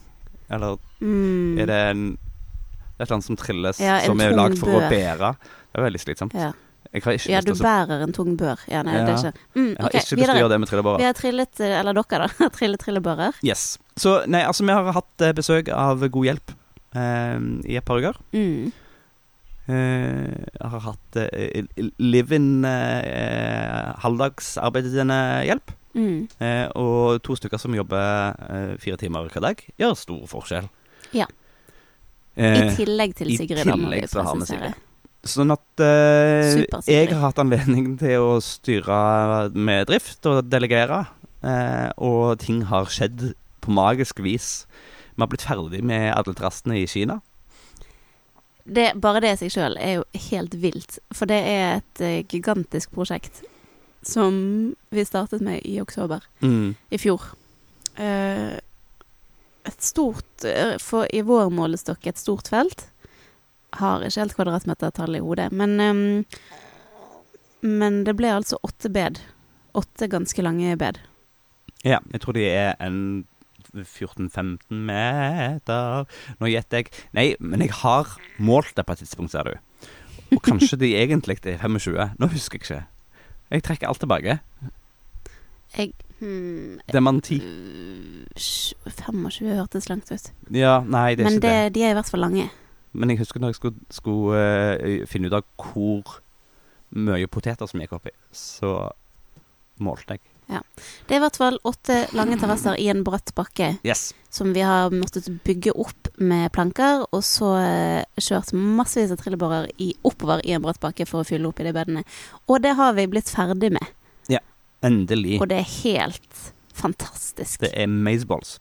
Eller 0.51 0.77
Mm. 0.99 1.59
er 1.61 1.65
det 1.69 1.75
en 1.93 2.01
Det 2.17 2.99
er 2.99 3.03
et 3.03 3.07
eller 3.07 3.15
annet 3.15 3.25
som 3.29 3.37
trilles, 3.39 3.79
Ja, 3.79 4.01
som 4.03 4.19
er 4.19 4.33
lagd 4.35 4.57
for 4.59 4.75
å 4.75 4.81
bære. 4.91 5.35
Det 5.39 5.79
er 5.79 5.85
veldig 5.87 6.01
slitsomt. 6.03 6.33
Ja. 6.35 6.51
Ja, 7.29 7.39
du 7.45 7.53
bærer 7.53 8.01
en 8.01 8.11
tung 8.15 8.31
bør. 8.35 8.57
Ja, 8.67 8.81
nei, 8.81 8.95
det 9.05 9.11
er 9.13 9.17
ikke 9.19 9.31
mm, 9.55 9.65
Jeg 9.67 9.77
har 9.83 9.89
ikke 9.93 9.99
lyst 9.99 10.09
til 10.09 10.31
å 10.33 10.37
gjøre 10.39 10.49
det 10.49 10.57
med 10.59 10.69
trillebårer. 10.71 10.97
Vi 11.03 11.05
har 11.05 11.13
trillet, 11.13 11.59
eh, 11.61 11.75
eller 11.79 11.93
dere 11.93 12.19
da, 12.23 12.27
har 12.39 12.49
trillet 12.55 12.81
trillebårer. 12.81 13.37
Yes. 13.45 13.77
Så 13.99 14.15
nei, 14.27 14.41
altså, 14.47 14.65
vi 14.65 14.73
har 14.73 14.89
hatt 14.97 15.21
eh, 15.27 15.33
besøk 15.37 15.69
av 15.69 16.01
God 16.09 16.25
Hjelp 16.25 16.53
eh, 16.97 17.37
i 17.69 17.77
et 17.77 17.85
par 17.85 18.01
uker. 18.01 18.17
Mm. 18.33 18.71
Eh, 19.69 20.33
jeg 20.49 20.71
har 20.73 20.81
hatt 20.87 21.19
eh, 21.21 21.67
live-in 22.01 22.65
eh, 22.65 23.93
halvdagsarbeidende 24.05 25.19
hjelp. 25.49 25.75
Mm. 25.99 26.29
Og 26.77 27.17
to 27.25 27.33
stykker 27.35 27.59
som 27.59 27.73
jobber 27.75 28.35
fire 28.79 28.97
timer 29.01 29.25
hver 29.25 29.43
dag, 29.43 29.63
gjør 29.81 29.95
stor 29.97 30.27
forskjell. 30.29 30.69
Ja. 31.17 31.25
I 32.37 32.69
tillegg 32.77 33.17
til 33.17 33.33
Sigrid, 33.35 33.65
I 33.65 33.73
tillegg 33.73 34.05
så 34.07 34.23
har 34.23 34.37
vi 34.37 34.47
Sigrid. 34.47 34.77
Sånn 35.27 35.51
at 35.51 35.81
eh, 35.83 36.61
jeg 36.87 37.09
har 37.11 37.25
hatt 37.25 37.41
anledning 37.41 37.95
til 38.01 38.23
å 38.23 38.37
styre 38.43 39.49
med 39.51 39.89
drift 39.89 40.23
og 40.29 40.45
delegere, 40.47 41.03
eh, 41.43 41.89
og 41.97 42.39
ting 42.45 42.63
har 42.69 42.87
skjedd 42.93 43.33
på 43.59 43.73
magisk 43.75 44.21
vis. 44.23 44.63
Vi 45.17 45.19
har 45.19 45.31
blitt 45.31 45.43
ferdig 45.43 45.83
med 45.83 46.13
alle 46.15 46.35
trastene 46.37 46.79
i 46.79 46.87
Kina. 46.87 47.19
Det, 48.69 48.91
bare 49.01 49.21
det 49.23 49.31
i 49.33 49.39
seg 49.43 49.51
sjøl 49.55 49.77
er 49.81 49.95
jo 49.99 50.03
helt 50.29 50.53
vilt. 50.61 50.99
For 51.15 51.29
det 51.29 51.39
er 51.49 51.79
et 51.79 52.01
uh, 52.03 52.19
gigantisk 52.29 52.91
prosjekt 52.95 53.41
som 54.05 54.75
vi 54.95 55.03
startet 55.05 55.41
med 55.43 55.61
i 55.67 55.79
oktober 55.81 56.23
Mm. 56.45 56.75
i 56.89 56.97
fjor. 57.01 57.21
Uh, 57.99 58.55
et 59.67 59.81
stort 59.83 60.45
eh, 60.47 60.77
For 60.79 61.05
i 61.13 61.19
vår 61.21 61.49
målestokk 61.51 62.07
et 62.07 62.17
stort 62.17 62.47
felt. 62.47 62.85
Har 63.77 64.01
ikke 64.07 64.21
helt 64.23 64.35
kvadratmetertall 64.37 65.17
i 65.19 65.21
hodet, 65.21 65.51
men 65.51 65.75
um, 65.79 66.25
Men 67.61 68.03
det 68.07 68.15
ble 68.15 68.31
altså 68.31 68.57
åtte 68.63 68.89
bed. 68.89 69.19
Åtte 69.77 70.07
ganske 70.09 70.41
lange 70.41 70.77
bed. 70.79 70.97
Ja, 71.83 71.99
jeg 72.11 72.21
tror 72.23 72.33
de 72.39 72.45
er 72.47 72.75
en 72.79 73.25
14-15 73.75 74.73
meter 74.73 76.05
Nå 76.39 76.49
gjetter 76.51 76.83
jeg 76.83 76.93
Nei, 77.15 77.27
men 77.39 77.61
jeg 77.63 77.73
har 77.81 78.15
målt 78.37 78.75
det 78.77 78.85
på 78.85 78.95
et 78.95 79.03
tidspunkt, 79.03 79.31
ser 79.33 79.49
du. 79.49 79.55
Og 80.35 80.41
kanskje 80.45 80.77
de 80.77 80.93
egentlig 80.97 81.39
er 81.43 81.57
25. 81.57 81.97
Nå 82.19 82.29
husker 82.33 82.59
jeg 82.59 82.65
ikke. 82.65 82.83
Jeg 83.49 83.63
trekker 83.65 83.89
alt 83.89 83.99
tilbake. 83.99 84.39
Jeg 85.77 85.93
hmm, 86.19 86.79
Demanti. 86.93 87.41
øh, 87.41 88.25
25 88.85 89.55
hørtes 89.55 89.89
langt 89.89 90.11
ut. 90.11 90.33
Ja, 90.53 90.79
nei, 90.85 91.15
det 91.15 91.25
er 91.25 91.29
Men 91.29 91.33
ikke 91.33 91.47
det, 91.47 91.53
Men 91.63 91.73
de 91.73 91.83
er 91.83 91.89
i 91.89 91.93
hvert 91.93 92.09
fall 92.09 92.19
lange. 92.19 92.49
Men 92.93 93.09
jeg 93.09 93.17
husker 93.17 93.39
når 93.39 93.47
jeg 93.47 93.55
skulle, 93.55 93.75
skulle 93.89 94.39
uh, 95.01 95.07
finne 95.07 95.27
ut 95.27 95.33
av 95.33 95.45
hvor 95.57 96.21
mye 96.89 97.27
poteter 97.27 97.69
som 97.69 97.81
gikk 97.81 97.93
oppi, 97.99 98.13
så 98.33 98.89
målte 99.77 100.17
jeg. 100.17 100.38
Det 100.49 101.13
er 101.13 101.19
i 101.19 101.21
hvert 101.21 101.37
fall 101.37 101.59
åtte 101.69 101.95
lange 102.17 102.37
terrasser 102.41 102.77
i 102.81 102.87
en 102.89 103.03
bratt 103.05 103.29
bakke 103.37 103.67
Yes. 103.85 104.15
som 104.33 104.49
vi 104.55 104.63
har 104.65 104.89
måttet 104.89 105.27
bygge 105.45 105.71
opp 105.77 106.09
med 106.17 106.49
planker, 106.55 107.03
og 107.13 107.21
så 107.23 107.51
eh, 107.61 108.03
kjørt 108.17 108.49
massevis 108.57 109.13
av 109.13 109.21
trillebårer 109.21 109.69
i, 109.77 109.91
oppover 110.09 110.41
i 110.45 110.55
en 110.57 110.63
bratt 110.65 110.79
bakke 110.81 111.05
for 111.09 111.21
å 111.21 111.27
fylle 111.29 111.47
opp 111.51 111.61
i 111.61 111.67
de 111.69 111.73
bedene. 111.77 112.01
Og 112.49 112.63
det 112.65 112.73
har 112.79 112.95
vi 112.97 113.05
blitt 113.13 113.29
ferdig 113.29 113.71
med, 113.77 113.85
Ja, 114.33 114.41
Endelig. 114.81 115.37
og 115.41 115.49
det 115.53 115.61
er 115.61 115.69
helt 115.83 116.43
fantastisk. 116.73 117.59
Det 117.61 117.71
er 117.75 117.87
mazeballs. 117.91 118.57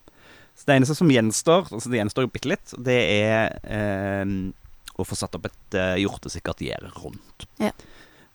Så 0.59 0.67
det 0.69 0.77
eneste 0.81 0.97
som 0.99 1.09
gjenstår, 1.13 1.69
altså 1.73 1.89
det 1.93 2.01
gjenstår 2.03 2.27
jo 2.27 2.33
bitte 2.35 2.51
litt, 2.51 2.73
det 2.83 2.99
er 3.23 3.61
eh, 3.65 4.33
å 4.99 5.05
få 5.07 5.15
satt 5.17 5.37
opp 5.39 5.47
et 5.47 5.77
eh, 5.79 5.97
hjortesikkert 6.03 6.61
gjerde 6.67 6.91
rundt. 6.99 7.47
Ja. 7.63 7.71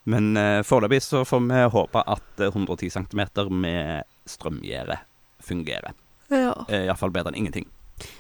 Men 0.09 0.37
eh, 0.37 0.61
foreløpig 0.67 0.99
så 1.05 1.21
får 1.25 1.41
vi 1.47 1.61
håpe 1.71 2.01
at 2.11 2.41
eh, 2.43 2.49
110 2.51 2.89
cm 2.97 3.21
med 3.55 4.03
strømgjerde 4.27 4.97
fungerer. 5.43 5.93
Ja. 6.33 6.53
Eh, 6.67 6.85
Iallfall 6.87 7.13
bedre 7.15 7.31
enn 7.33 7.39
ingenting. 7.43 7.69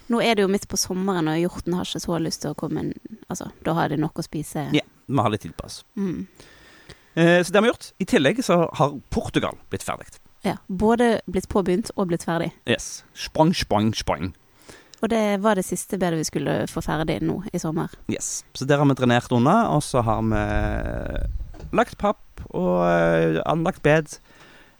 Nå 0.07 0.21
er 0.21 0.35
det 0.37 0.45
jo 0.45 0.51
midt 0.51 0.67
på 0.69 0.77
sommeren, 0.79 1.27
og 1.27 1.39
hjorten 1.41 1.73
har 1.75 1.87
ikke 1.87 1.99
så 2.03 2.19
lyst 2.21 2.43
til 2.43 2.53
å 2.53 2.57
komme 2.57 2.83
inn 2.85 2.91
Altså, 3.31 3.47
da 3.65 3.73
har 3.73 3.89
de 3.89 3.97
nok 3.97 4.19
å 4.21 4.23
spise. 4.25 4.67
Ja. 4.75 4.83
Vi 5.07 5.17
har 5.19 5.31
litt 5.33 5.41
tid 5.43 5.55
på 5.57 5.65
oss. 5.65 5.81
Mm. 5.97 6.27
Eh, 7.15 7.39
så 7.43 7.49
det 7.51 7.57
har 7.57 7.65
vi 7.65 7.71
gjort. 7.71 7.89
I 7.99 8.05
tillegg 8.05 8.39
så 8.45 8.59
har 8.77 8.93
Portugal 9.11 9.57
blitt 9.73 9.83
ferdig. 9.83 10.05
ja. 10.45 10.57
Både 10.67 11.21
blitt 11.25 11.49
påbegynt 11.49 11.91
og 11.95 12.07
blitt 12.11 12.23
ferdig. 12.27 12.51
Yes. 12.69 13.03
Sprang, 13.17 13.51
sprang, 13.57 13.91
sprang. 13.97 14.33
Og 15.01 15.09
det 15.11 15.41
var 15.43 15.55
det 15.59 15.65
siste 15.67 15.97
bedet 15.99 16.21
vi 16.21 16.27
skulle 16.29 16.53
få 16.71 16.79
ferdig 16.85 17.17
nå 17.25 17.41
i 17.51 17.59
sommer. 17.59 17.91
Yes. 18.07 18.43
Så 18.55 18.63
der 18.69 18.77
har 18.79 18.87
vi 18.87 18.95
drenert 18.95 19.31
unna, 19.35 19.55
og 19.75 19.81
så 19.83 20.03
har 20.05 20.21
vi 20.29 20.43
lagt 21.73 21.97
papp 22.01 22.43
og 22.53 22.83
eh, 22.87 23.39
anlagt 23.49 23.81
bed. 23.85 24.17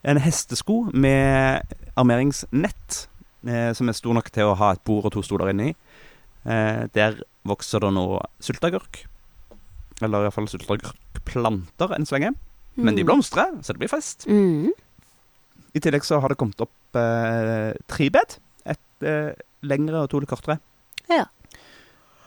En 0.03 0.19
hestesko 0.19 0.89
med 0.93 1.63
armeringsnett, 1.99 3.05
eh, 3.47 3.71
som 3.77 3.89
er 3.89 3.97
stor 3.97 4.13
nok 4.17 4.29
til 4.35 4.49
å 4.51 4.57
ha 4.59 4.73
et 4.75 4.83
bord 4.87 5.05
og 5.07 5.13
to 5.15 5.23
stoler 5.25 5.51
inni. 5.53 5.73
Eh, 6.45 6.85
der 6.95 7.21
vokser 7.47 7.79
det 7.83 7.93
nå 7.95 8.05
sylteagurk. 8.43 9.03
Eller 10.03 10.25
iallfall 10.25 10.49
sylteagurkplanter 10.51 11.93
enn 11.95 12.05
så 12.09 12.17
lenge. 12.17 12.33
Men 12.75 12.95
de 12.97 13.03
Mm. 13.03 13.07
blomstrer, 13.11 13.51
så 13.61 13.73
det 13.73 13.79
blir 13.79 13.89
fest. 13.91 14.25
Mm. 14.27 14.71
I 15.75 15.79
tillegg 15.79 16.03
så 16.03 16.19
har 16.21 16.29
det 16.29 16.37
kommet 16.37 16.59
opp 16.61 16.95
eh, 16.97 17.73
tre 17.87 18.09
bed. 18.09 18.37
Et 18.65 19.03
eh, 19.07 19.33
lengre 19.63 20.03
og 20.03 20.09
to 20.09 20.19
litt 20.19 20.29
kortere. 20.29 20.59
Ja. 21.09 21.25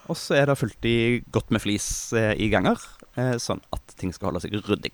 Og 0.08 0.16
så 0.18 0.36
er 0.38 0.46
det 0.50 0.58
fullt 0.60 0.86
i 0.88 0.96
godt 1.34 1.50
med 1.54 1.62
flis 1.64 1.86
eh, 2.16 2.34
i 2.38 2.48
ganger, 2.52 2.78
eh, 3.18 3.34
sånn 3.42 3.62
at 3.74 3.96
ting 3.98 4.12
skal 4.14 4.30
holde 4.30 4.44
seg 4.44 4.54
ryddig. 4.66 4.92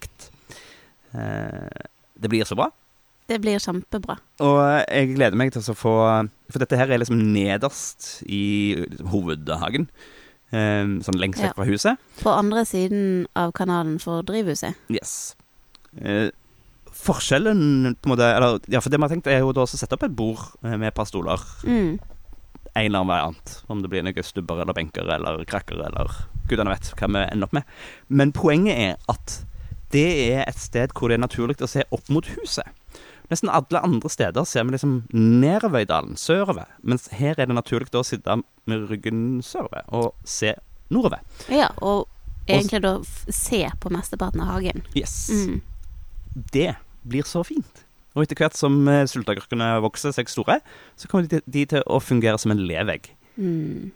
Eh, 1.13 1.83
det 2.23 2.31
blir 2.33 2.47
så 2.49 2.57
bra. 2.57 2.71
Det 3.29 3.39
blir 3.41 3.61
kjempebra. 3.63 4.17
Og 4.45 4.59
jeg 4.89 5.13
gleder 5.15 5.39
meg 5.39 5.53
til 5.55 5.63
å 5.63 5.77
få 5.79 5.93
For 6.51 6.61
dette 6.61 6.77
her 6.77 6.91
er 6.91 6.99
liksom 7.01 7.21
nederst 7.33 8.23
i 8.27 8.75
hovedhagen. 9.09 9.87
Sånn 10.53 11.17
lengst 11.17 11.41
Ja. 11.41 11.49
vekk 11.49 11.55
fra 11.57 11.65
huset. 11.65 11.99
På 12.21 12.35
andre 12.37 12.67
siden 12.69 13.27
av 13.39 13.55
kanalen 13.57 13.99
for 14.03 14.21
drivhuset. 14.27 14.75
Yes. 14.93 15.35
Eh, 15.97 16.29
forskjellen 16.93 17.97
på 18.01 18.09
en 18.09 18.13
måte 18.13 18.27
Eller 18.37 18.59
ja, 18.69 18.81
for 18.81 18.91
det 18.91 18.99
vi 18.99 19.07
har 19.07 19.13
tenkt, 19.15 19.27
er 19.31 19.41
jo 19.41 19.53
da 19.53 19.65
å 19.65 19.69
sette 19.71 19.97
opp 19.97 20.03
et 20.05 20.15
bord 20.17 20.39
med 20.61 20.83
et 20.89 20.95
par 20.95 21.07
stoler. 21.09 21.41
Mm. 21.65 21.99
En 22.75 22.87
eller 22.87 23.03
annen 23.03 23.13
variant. 23.13 23.55
Om 23.69 23.83
det 23.83 23.91
blir 23.93 24.05
noen 24.07 24.25
stubber 24.25 24.63
eller 24.63 24.77
benker 24.77 25.09
eller 25.13 25.45
krakker 25.49 25.81
eller 25.87 26.13
gudene 26.49 26.73
vet 26.73 26.93
hva 26.97 27.09
vi 27.13 27.25
ender 27.25 27.49
opp 27.49 27.57
med. 27.57 27.73
Men 28.09 28.33
poenget 28.37 28.79
er 28.79 29.11
at 29.13 29.41
det 29.93 30.09
er 30.33 30.47
et 30.47 30.61
sted 30.61 30.95
hvor 30.97 31.13
det 31.13 31.19
er 31.19 31.27
naturlig 31.27 31.59
å 31.61 31.69
se 31.69 31.85
opp 31.93 32.09
mot 32.13 32.29
huset. 32.39 32.65
Nesten 33.33 33.53
alle 33.53 33.81
andre 33.81 34.11
steder 34.13 34.45
ser 34.49 34.65
vi 34.65 34.75
liksom 34.75 34.97
nedover 35.13 35.85
i 35.85 35.89
dalen, 35.89 36.17
sørover. 36.21 36.69
Mens 36.85 37.09
her 37.17 37.39
er 37.39 37.49
det 37.49 37.57
naturlig 37.57 37.93
å 37.97 38.05
sitte 38.05 38.41
med 38.69 38.89
ryggen 38.91 39.41
sørover 39.45 39.87
og 39.89 40.13
se 40.29 40.55
nordover. 40.93 41.23
Ja, 41.53 41.71
og 41.81 42.09
egentlig 42.49 42.83
da 42.85 42.99
se 43.05 43.63
på 43.81 43.93
mesteparten 43.93 44.43
av 44.45 44.53
hagen. 44.53 44.85
Yes. 44.97 45.31
Mm. 45.31 45.63
Det 46.53 46.75
blir 47.09 47.29
så 47.29 47.45
fint. 47.45 47.85
Og 48.15 48.23
etter 48.27 48.37
hvert 48.43 48.57
som 48.59 48.75
sylteagurkene 49.09 49.71
vokser 49.85 50.13
seg 50.13 50.29
store, 50.29 50.59
så 51.01 51.09
kommer 51.09 51.29
de, 51.31 51.41
de 51.47 51.65
til 51.71 51.85
å 51.89 52.01
fungere 52.03 52.39
som 52.43 52.53
en 52.53 52.61
levegg. 52.69 53.09
Mm. 53.41 53.91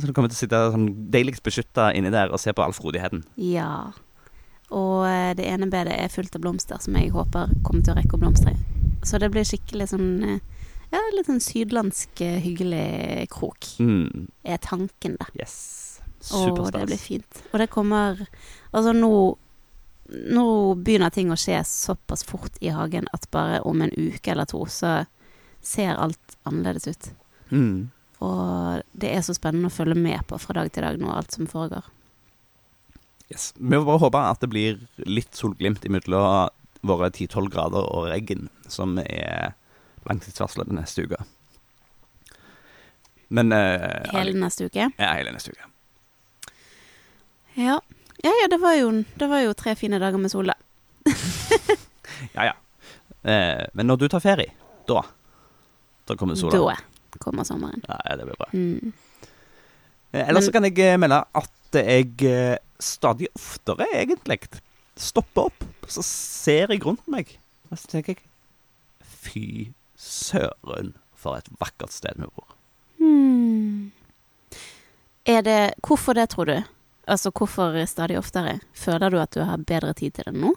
Så 0.00 0.08
du 0.08 0.12
kommer 0.16 0.30
til 0.32 0.38
å 0.38 0.42
sitte 0.42 0.60
sånn 0.72 0.88
deiligst 1.12 1.42
beskytta 1.46 1.90
inni 1.94 2.10
der 2.14 2.32
og 2.32 2.40
se 2.42 2.54
på 2.56 2.62
all 2.64 2.72
frodigheten. 2.74 3.22
Ja. 3.36 3.92
Og 4.70 5.04
eh, 5.06 5.32
det 5.38 5.46
ene 5.50 5.66
bedet 5.70 5.96
er 5.98 6.10
fullt 6.12 6.34
av 6.38 6.42
blomster 6.44 6.78
som 6.82 6.94
jeg 6.98 7.10
håper 7.14 7.50
kommer 7.66 7.82
til 7.86 7.94
å 7.94 7.98
rekke 7.98 8.16
å 8.16 8.22
blomstre. 8.22 8.54
Så 9.06 9.18
det 9.22 9.30
blir 9.34 9.46
skikkelig 9.48 9.90
sånn 9.94 10.08
eh, 10.26 10.40
Ja, 10.90 10.98
litt 11.14 11.28
sånn 11.30 11.38
sydlandsk 11.42 12.20
eh, 12.26 12.40
hyggelig 12.42 13.28
krok, 13.30 13.66
Mm, 13.82 14.26
er 14.42 14.58
tanken, 14.62 15.14
da. 15.20 15.28
yes. 15.38 16.00
Og 16.36 16.58
det 16.74 16.82
blir 16.90 16.98
fint. 17.00 17.38
Og 17.52 17.62
det 17.62 17.70
kommer 17.72 18.18
Altså 18.74 18.92
nå 18.92 19.12
Nå 20.10 20.74
begynner 20.82 21.12
ting 21.14 21.30
å 21.30 21.38
skje 21.38 21.60
såpass 21.66 22.24
fort 22.26 22.58
i 22.60 22.72
hagen 22.74 23.06
at 23.14 23.28
bare 23.30 23.60
om 23.66 23.82
en 23.84 23.92
uke 23.94 24.32
eller 24.32 24.48
to 24.50 24.64
så 24.66 25.04
ser 25.62 25.94
alt 25.94 26.36
annerledes 26.48 26.88
ut. 26.88 27.10
Mm. 27.50 27.90
Og 28.20 28.82
det 28.92 29.12
er 29.14 29.22
så 29.24 29.36
spennende 29.36 29.70
å 29.70 29.74
følge 29.74 29.96
med 29.96 30.26
på 30.28 30.38
fra 30.40 30.58
dag 30.60 30.70
til 30.72 30.84
dag 30.84 30.98
nå, 31.00 31.12
alt 31.14 31.36
som 31.36 31.48
foregår. 31.50 31.86
Yes. 33.30 33.52
Vi 33.56 33.76
får 33.76 33.86
bare 33.86 34.02
håpe 34.02 34.24
at 34.32 34.42
det 34.42 34.50
blir 34.50 34.80
litt 35.06 35.36
solglimt 35.38 35.84
imellom 35.86 36.50
våre 36.82 37.10
10-12 37.12 37.50
grader 37.52 37.86
og 37.86 38.08
regn, 38.10 38.48
som 38.68 38.98
er 39.04 39.52
langtidsvarselet 40.08 40.72
neste 40.74 41.04
uke. 41.06 41.20
Men 43.30 43.52
eh, 43.54 44.10
Hele 44.10 44.34
neste 44.34 44.66
uke. 44.66 44.88
Ja, 44.96 45.12
hele 45.14 45.30
neste 45.36 45.54
uke. 45.54 45.68
Ja. 47.54 47.78
Ja, 48.24 48.32
ja, 48.42 48.48
det 48.52 48.58
var 48.60 48.74
jo, 48.76 48.90
det 49.20 49.28
var 49.30 49.40
jo 49.44 49.54
tre 49.56 49.74
fine 49.78 50.00
dager 50.02 50.20
med 50.20 50.32
sol, 50.32 50.50
da. 50.52 50.56
Ja, 52.36 52.50
ja. 52.50 52.54
Eh, 53.24 53.66
men 53.72 53.88
når 53.88 53.96
du 54.02 54.08
tar 54.12 54.20
ferie, 54.20 54.52
da 54.88 55.02
Da 56.08 56.16
kommer 56.16 56.36
sola. 56.36 56.74
Da 57.10 57.18
kommer 57.18 57.44
sommeren. 57.44 57.82
Ja, 57.88 57.96
ja, 58.04 58.16
det 58.16 58.26
blir 58.28 58.36
bra. 58.38 58.48
Mm. 58.52 58.92
Eh, 60.12 60.28
ellers 60.28 60.44
så 60.48 60.52
kan 60.52 60.66
jeg 60.66 60.78
eh, 60.84 60.98
melde 60.98 61.22
at 61.38 61.78
jeg 61.80 62.24
eh, 62.26 62.56
stadig 62.82 63.28
oftere, 63.36 63.86
egentlig, 63.94 64.40
stopper 64.98 65.48
opp, 65.50 65.64
så 65.88 66.02
ser 66.06 66.74
jeg 66.74 66.84
rundt 66.84 67.06
meg, 67.10 67.36
og 67.70 67.78
så 67.78 67.92
tenker 67.94 68.16
jeg 68.16 68.26
Fy 69.20 69.44
søren, 70.00 70.94
for 71.14 71.36
et 71.36 71.48
vakkert 71.60 71.92
sted 71.92 72.16
vi 72.16 72.28
bor. 72.28 72.56
Hmm. 73.00 73.90
Er 75.28 75.44
det 75.44 75.58
Hvorfor 75.86 76.16
det, 76.16 76.30
tror 76.32 76.48
du? 76.48 76.56
Altså 77.08 77.30
hvorfor 77.30 77.78
stadig 77.86 78.18
oftere? 78.18 78.58
Føler 78.76 79.10
du 79.10 79.20
at 79.20 79.32
du 79.34 79.44
har 79.44 79.62
bedre 79.66 79.92
tid 79.96 80.18
til 80.18 80.28
det 80.28 80.34
nå? 80.36 80.54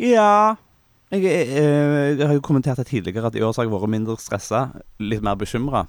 Ja 0.00 0.56
jeg, 1.10 1.24
jeg, 1.26 2.18
jeg 2.20 2.26
har 2.26 2.36
jo 2.36 2.42
kommentert 2.44 2.78
det 2.78 2.86
tidligere 2.86 3.26
at 3.26 3.34
i 3.34 3.42
år 3.42 3.54
har 3.56 3.66
jeg 3.66 3.72
vært 3.72 3.90
mindre 3.90 4.14
stressa, 4.22 4.68
litt 5.02 5.24
mer 5.26 5.38
bekymra 5.40 5.86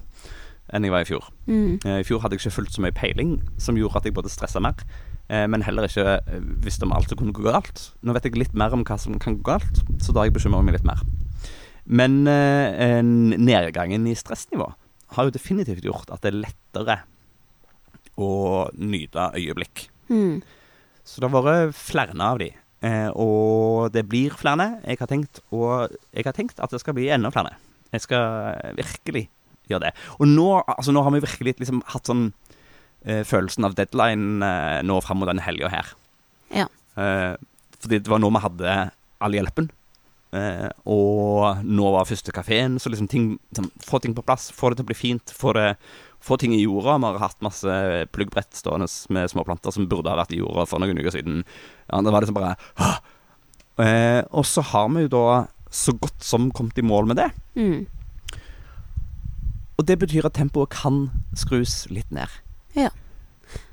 enn 0.72 0.86
jeg 0.86 0.94
var 0.94 1.04
i 1.04 1.08
fjor. 1.08 1.26
Mm. 1.46 1.78
Eh, 1.84 2.00
I 2.00 2.06
fjor 2.06 2.22
hadde 2.22 2.36
jeg 2.36 2.42
ikke 2.42 2.56
fulgt 2.56 2.76
så 2.76 2.82
mye 2.82 2.94
peiling, 2.96 3.36
som 3.60 3.76
gjorde 3.78 4.00
at 4.00 4.08
jeg 4.08 4.16
både 4.16 4.30
stressa 4.32 4.62
mer, 4.62 4.82
eh, 5.28 5.44
men 5.50 5.62
heller 5.66 5.86
ikke 5.86 6.16
eh, 6.16 6.44
visste 6.64 6.86
om 6.86 6.94
alt 6.96 7.10
som 7.10 7.20
kunne 7.20 7.34
gå 7.36 7.44
galt. 7.44 7.90
Nå 8.02 8.14
vet 8.16 8.26
jeg 8.26 8.38
litt 8.40 8.54
mer 8.58 8.74
om 8.74 8.84
hva 8.86 8.96
som 8.98 9.18
kan 9.22 9.36
gå 9.38 9.46
galt, 9.46 9.82
så 10.02 10.14
da 10.14 10.22
har 10.22 10.30
jeg 10.30 10.38
bekymra 10.38 10.62
meg 10.64 10.78
litt 10.78 10.88
mer. 10.88 11.02
Men 11.84 12.22
eh, 12.30 13.02
nedgangen 13.02 14.06
i 14.08 14.16
stressnivå 14.18 14.70
har 15.12 15.28
jo 15.28 15.34
definitivt 15.34 15.84
gjort 15.84 16.10
at 16.14 16.22
det 16.24 16.32
er 16.32 16.42
lettere 16.46 16.98
å 18.20 18.32
nyte 18.76 19.30
øyeblikk. 19.38 19.86
Mm. 20.12 20.42
Så 21.04 21.20
det 21.22 21.30
har 21.30 21.44
vært 21.44 21.76
flere 21.78 22.16
av 22.22 22.40
de. 22.42 22.50
Eh, 22.82 23.08
og 23.14 23.92
det 23.94 24.04
blir 24.10 24.34
flere. 24.38 24.68
Jeg 24.86 25.00
har, 25.00 25.10
tenkt, 25.10 25.42
og 25.54 25.92
jeg 26.12 26.26
har 26.26 26.36
tenkt 26.36 26.62
at 26.62 26.72
det 26.72 26.82
skal 26.82 26.96
bli 26.98 27.08
enda 27.14 27.30
flere. 27.34 27.54
Jeg 27.92 28.06
skal 28.06 28.74
virkelig 28.78 29.28
gjøre 29.70 29.88
det. 29.88 29.92
Og 30.18 30.26
nå, 30.28 30.48
altså, 30.66 30.94
nå 30.94 31.04
har 31.04 31.14
vi 31.14 31.22
virkelig 31.24 31.56
liksom 31.60 31.82
hatt 31.92 32.10
sånn 32.10 32.30
eh, 33.06 33.22
følelsen 33.28 33.68
av 33.68 33.76
deadline 33.78 34.42
eh, 34.46 34.80
nå 34.86 34.98
fram 35.04 35.22
mot 35.22 35.30
denne 35.30 35.44
helga 35.44 35.70
her. 35.72 35.92
Ja. 36.52 36.66
Eh, 36.98 37.34
fordi 37.82 38.02
det 38.02 38.10
var 38.10 38.22
nå 38.22 38.30
vi 38.32 38.42
hadde 38.42 38.76
all 39.22 39.38
hjelpen. 39.38 39.70
Eh, 40.32 40.68
og 40.88 41.60
nå 41.68 41.90
var 41.92 42.08
første 42.08 42.32
kafeen, 42.32 42.78
så 42.80 42.88
liksom 42.88 43.08
ting 43.12 43.34
liksom, 43.50 43.68
Få 43.84 44.00
ting 44.00 44.14
på 44.16 44.24
plass, 44.24 44.48
få 44.54 44.70
det 44.72 44.80
til 44.80 44.86
å 44.86 44.90
bli 44.90 44.96
fint, 44.96 45.34
få, 45.36 45.52
det, 45.58 45.74
få 46.22 46.38
ting 46.38 46.54
i 46.54 46.62
jorda. 46.62 46.98
Vi 46.98 47.10
har 47.10 47.22
hatt 47.24 47.40
masse 47.44 47.78
pluggbrett 48.14 48.54
stående 48.56 48.88
med 49.14 49.30
småplanter 49.32 49.74
som 49.74 49.88
burde 49.90 50.12
ha 50.12 50.18
vært 50.20 50.34
i 50.36 50.40
jorda 50.42 50.66
for 50.70 50.82
noen 50.82 51.00
uker 51.00 51.16
siden. 51.16 51.42
Ja, 51.88 52.02
det 52.02 52.14
var 52.14 52.24
liksom 52.24 52.38
bare 52.38 52.54
eh, 53.82 54.22
Og 54.30 54.46
så 54.46 54.64
har 54.72 54.88
vi 54.94 55.06
jo 55.06 55.12
da 55.12 55.26
så 55.72 55.94
godt 55.96 56.24
som 56.24 56.50
kommet 56.52 56.78
i 56.78 56.86
mål 56.86 57.08
med 57.10 57.18
det. 57.18 57.30
Mm. 57.56 57.86
Og 59.80 59.86
det 59.88 59.98
betyr 59.98 60.28
at 60.28 60.36
tempoet 60.36 60.74
kan 60.74 61.06
skrus 61.34 61.86
litt 61.90 62.10
ned. 62.12 62.28
Ja. 62.76 62.90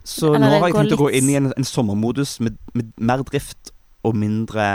Så 0.07 0.33
Eller 0.33 0.39
nå 0.39 0.47
har 0.47 0.69
jeg 0.69 0.77
tenkt 0.77 0.79
tenkt 0.79 0.95
å 0.95 1.03
gå 1.03 1.11
inn 1.19 1.29
i 1.29 1.35
en, 1.37 1.51
en 1.53 1.67
sommermodus 1.67 2.39
med, 2.41 2.55
med 2.73 2.93
mer 2.97 3.21
drift 3.27 3.73
og 4.07 4.15
mindre 4.17 4.65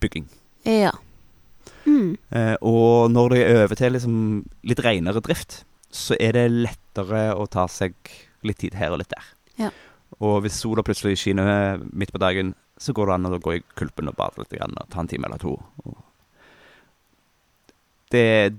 bygging. 0.00 0.28
Ja. 0.68 0.92
Mm. 1.88 2.14
Eh, 2.30 2.54
og 2.60 3.10
når 3.12 3.32
det 3.32 3.40
er 3.42 3.62
over 3.64 3.80
til 3.80 3.96
liksom 3.96 4.18
litt 4.68 4.82
renere 4.84 5.24
drift, 5.24 5.62
så 5.94 6.16
er 6.20 6.34
det 6.36 6.48
lettere 6.50 7.28
å 7.38 7.46
ta 7.50 7.68
seg 7.70 7.94
litt 8.44 8.58
tid 8.64 8.74
her 8.78 8.94
og 8.94 9.00
litt 9.02 9.12
der. 9.14 9.28
Ja. 9.62 9.70
Og 10.22 10.40
hvis 10.44 10.58
sola 10.60 10.82
plutselig 10.86 11.16
skinner 11.22 11.78
midt 11.94 12.12
på 12.14 12.20
dagen, 12.22 12.52
så 12.78 12.92
går 12.94 13.06
det 13.12 13.14
an 13.20 13.28
å 13.30 13.38
gå 13.42 13.54
i 13.56 13.62
kulpen 13.78 14.10
og 14.10 14.16
bade 14.18 14.42
litt 14.42 14.50
grann, 14.56 14.74
og 14.80 14.90
ta 14.90 15.00
en 15.04 15.10
time 15.10 15.28
eller 15.30 15.38
to. 15.42 15.54
Det 18.10 18.54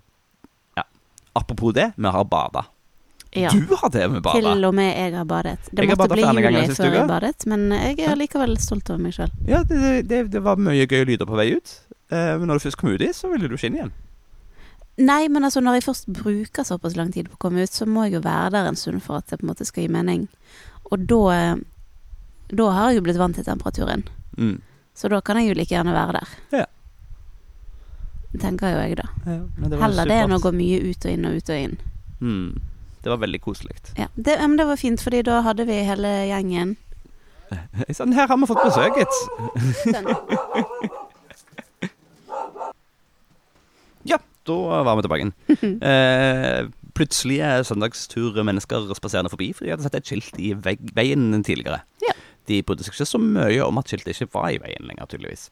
Ja. 0.76 0.84
Apropos 1.34 1.74
det, 1.74 1.92
vi 1.98 2.08
har 2.08 2.24
bada. 2.24 2.66
ja. 3.32 3.50
Du 3.52 3.76
har 3.76 3.90
det 3.90 4.08
med 4.12 4.22
bada. 4.24 4.40
Til 4.54 4.66
og 4.66 4.74
med 4.74 4.96
jeg 4.96 5.14
har 5.14 5.26
badet. 5.26 5.60
Det 5.72 5.84
Jeg 5.84 5.98
måtte 5.98 6.14
bli 6.16 6.22
juli 6.24 6.76
før 6.76 6.94
jeg 6.94 7.08
badet, 7.08 7.46
men 7.46 7.72
jeg 7.72 8.00
er 8.00 8.16
likevel 8.16 8.58
stolt 8.58 8.90
over 8.90 9.00
meg 9.04 9.14
sjøl. 9.14 9.32
Ja, 9.48 9.64
det, 9.64 10.08
det, 10.08 10.32
det 10.32 10.42
var 10.44 10.56
mye 10.56 10.88
gøye 10.88 11.06
lyder 11.06 11.28
på 11.28 11.36
vei 11.36 11.52
ut. 11.58 11.82
Eh, 12.12 12.38
men 12.40 12.48
når 12.48 12.60
du 12.60 12.66
først 12.70 12.78
kom 12.80 12.90
uti, 12.96 13.12
så 13.14 13.28
ville 13.32 13.50
du 13.52 13.58
skinne 13.60 13.82
igjen. 13.82 13.94
Nei, 14.98 15.26
men 15.28 15.44
altså 15.44 15.60
når 15.60 15.80
jeg 15.80 15.86
først 15.90 16.06
bruker 16.08 16.64
såpass 16.64 16.96
lang 16.96 17.10
tid 17.12 17.28
på 17.28 17.36
å 17.36 17.42
komme 17.48 17.66
ut, 17.66 17.72
så 17.74 17.88
må 17.88 18.06
jeg 18.06 18.16
jo 18.16 18.22
være 18.24 18.54
der 18.54 18.70
en 18.70 18.78
stund 18.80 19.04
for 19.04 19.20
at 19.20 19.28
det 19.28 19.42
på 19.42 19.44
en 19.44 19.52
måte 19.52 19.68
skal 19.68 19.84
gi 19.84 19.92
mening. 19.92 20.28
Og 20.92 21.04
da 21.10 21.56
Da 22.56 22.70
har 22.70 22.92
jeg 22.92 23.00
jo 23.00 23.04
blitt 23.08 23.18
vant 23.18 23.36
til 23.36 23.44
temperaturen. 23.44 24.04
Mm. 24.38 24.62
Så 24.94 25.10
da 25.10 25.20
kan 25.22 25.40
jeg 25.40 25.50
jo 25.50 25.56
like 25.58 25.74
gjerne 25.74 25.92
være 25.96 26.20
der. 26.20 26.30
Ja. 26.54 26.66
Tenker 28.40 28.70
jo 28.70 28.78
jeg, 28.84 28.98
da. 29.00 29.08
Ja, 29.26 29.40
det 29.66 29.72
var 29.72 29.82
Heller 29.88 30.06
det 30.12 30.20
enn 30.26 30.36
å 30.36 30.40
gå 30.44 30.52
mye 30.54 30.78
ut 30.86 31.06
og 31.08 31.12
inn 31.12 31.26
og 31.26 31.40
ut 31.40 31.50
og 31.50 31.58
inn. 31.58 31.76
Mm. 32.22 32.62
Det 33.02 33.10
var 33.10 33.18
veldig 33.22 33.42
koselig. 33.42 33.76
Ja, 33.98 34.08
det, 34.16 34.38
men 34.42 34.58
det 34.58 34.68
var 34.70 34.78
fint, 34.78 35.02
fordi 35.02 35.24
da 35.26 35.42
hadde 35.46 35.66
vi 35.66 35.80
hele 35.88 36.12
gjengen. 36.30 36.76
Sånn, 37.98 38.14
her 38.18 38.30
har 38.30 38.38
vi 38.38 38.48
fått 38.50 38.64
besøk, 38.66 38.98
gitt. 39.02 39.16
Sånn. 39.96 40.08
Ja, 44.06 44.20
da 44.46 44.82
var 44.88 44.98
vi 44.98 45.06
tilbake. 45.06 45.32
Eh, 45.86 46.68
plutselige 46.96 47.50
søndagsturmennesker 47.68 48.94
spaserende 48.96 49.32
forbi, 49.34 49.50
for 49.54 49.66
de 49.66 49.74
hadde 49.74 49.84
sett 49.84 49.98
et 50.00 50.08
skilt 50.08 50.38
i 50.40 50.54
veien 50.56 51.44
tidligere. 51.44 51.82
Ja. 52.06 52.14
De 52.48 52.62
brydde 52.64 52.86
seg 52.86 52.96
ikke 52.96 53.10
så 53.10 53.20
mye 53.22 53.66
om 53.66 53.82
at 53.82 53.92
skiltet 53.92 54.14
ikke 54.16 54.32
var 54.38 54.52
i 54.54 54.62
veien 54.64 54.88
lenger, 54.88 55.10
tydeligvis. 55.12 55.50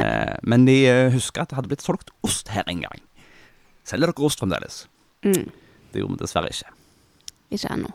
Eh, 0.00 0.34
men 0.42 0.66
de 0.66 0.80
eh, 0.90 1.12
husker 1.14 1.44
at 1.44 1.52
det 1.52 1.60
hadde 1.60 1.70
blitt 1.70 1.84
solgt 1.84 2.10
ost 2.26 2.50
her 2.54 2.66
en 2.70 2.82
gang. 2.82 3.04
Selger 3.86 4.10
dere 4.10 4.26
ost 4.26 4.42
fremdeles? 4.42 4.84
Mm. 5.26 5.46
Det 5.92 6.02
gjorde 6.02 6.16
vi 6.16 6.24
dessverre 6.24 6.50
ikke. 6.50 6.74
Ikke 7.54 7.70
ennå. 7.76 7.92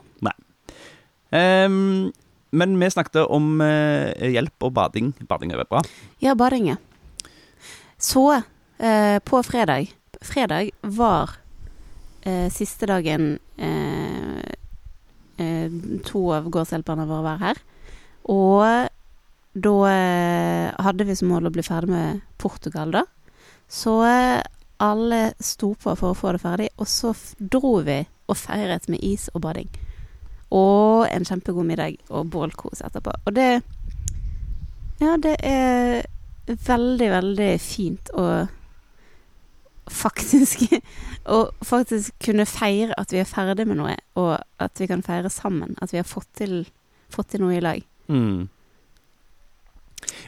Ehm, 1.30 2.10
men 2.50 2.78
vi 2.80 2.90
snakket 2.90 3.22
om 3.30 3.60
uh, 3.62 4.10
hjelp 4.18 4.66
og 4.66 4.74
bading. 4.74 5.12
Bading 5.28 5.52
er 5.54 5.60
vel 5.62 5.68
bra? 5.70 5.82
Ja, 6.22 6.34
bading, 6.34 6.72
ja. 6.72 6.78
Så, 8.00 8.24
uh, 8.40 9.18
på 9.22 9.42
fredag 9.46 9.92
Fredag 10.20 10.70
var 10.82 11.30
eh, 12.22 12.50
siste 12.52 12.86
dagen 12.86 13.38
eh, 13.56 14.42
eh, 15.36 15.72
to 16.04 16.26
av 16.36 16.50
gårdshjelperne 16.52 17.06
våre 17.08 17.24
var 17.24 17.40
her. 17.40 17.60
Og 18.28 18.90
da 19.56 19.74
eh, 19.90 20.66
hadde 20.84 21.06
vi 21.08 21.16
som 21.16 21.32
mål 21.32 21.48
å 21.48 21.54
bli 21.54 21.64
ferdig 21.64 21.90
med 21.94 22.20
Portugal, 22.38 22.92
da. 22.92 23.06
Så 23.70 23.96
eh, 24.04 24.42
alle 24.80 25.22
sto 25.40 25.72
på 25.74 25.96
for 25.96 26.12
å 26.12 26.18
få 26.18 26.34
det 26.36 26.44
ferdig, 26.44 26.68
og 26.76 26.88
så 26.88 27.14
dro 27.40 27.78
vi 27.86 28.02
og 28.30 28.38
feiret 28.38 28.86
med 28.92 29.02
is 29.04 29.28
og 29.34 29.42
bading. 29.48 29.72
Og 30.52 31.08
en 31.08 31.26
kjempegod 31.26 31.66
middag 31.66 31.96
og 32.10 32.28
bålkos 32.32 32.84
etterpå. 32.84 33.16
Og 33.24 33.36
det 33.36 33.50
Ja, 35.00 35.16
det 35.16 35.38
er 35.40 36.02
veldig, 36.46 37.06
veldig 37.08 37.52
fint 37.64 38.10
å 38.12 38.24
faktisk 39.90 40.66
Å 41.30 41.40
faktisk 41.66 42.14
kunne 42.24 42.46
feire 42.48 42.94
at 42.98 43.12
vi 43.12 43.18
er 43.20 43.28
ferdig 43.28 43.66
med 43.68 43.76
noe, 43.76 43.92
og 44.18 44.38
at 44.64 44.80
vi 44.80 44.86
kan 44.88 45.02
feire 45.04 45.28
sammen. 45.30 45.74
At 45.84 45.92
vi 45.92 45.98
har 46.00 46.06
fått 46.08 46.30
til, 46.40 46.62
fått 47.12 47.28
til 47.34 47.42
noe 47.44 47.58
i 47.58 47.60
lag. 47.60 47.82
Mm. 48.08 48.48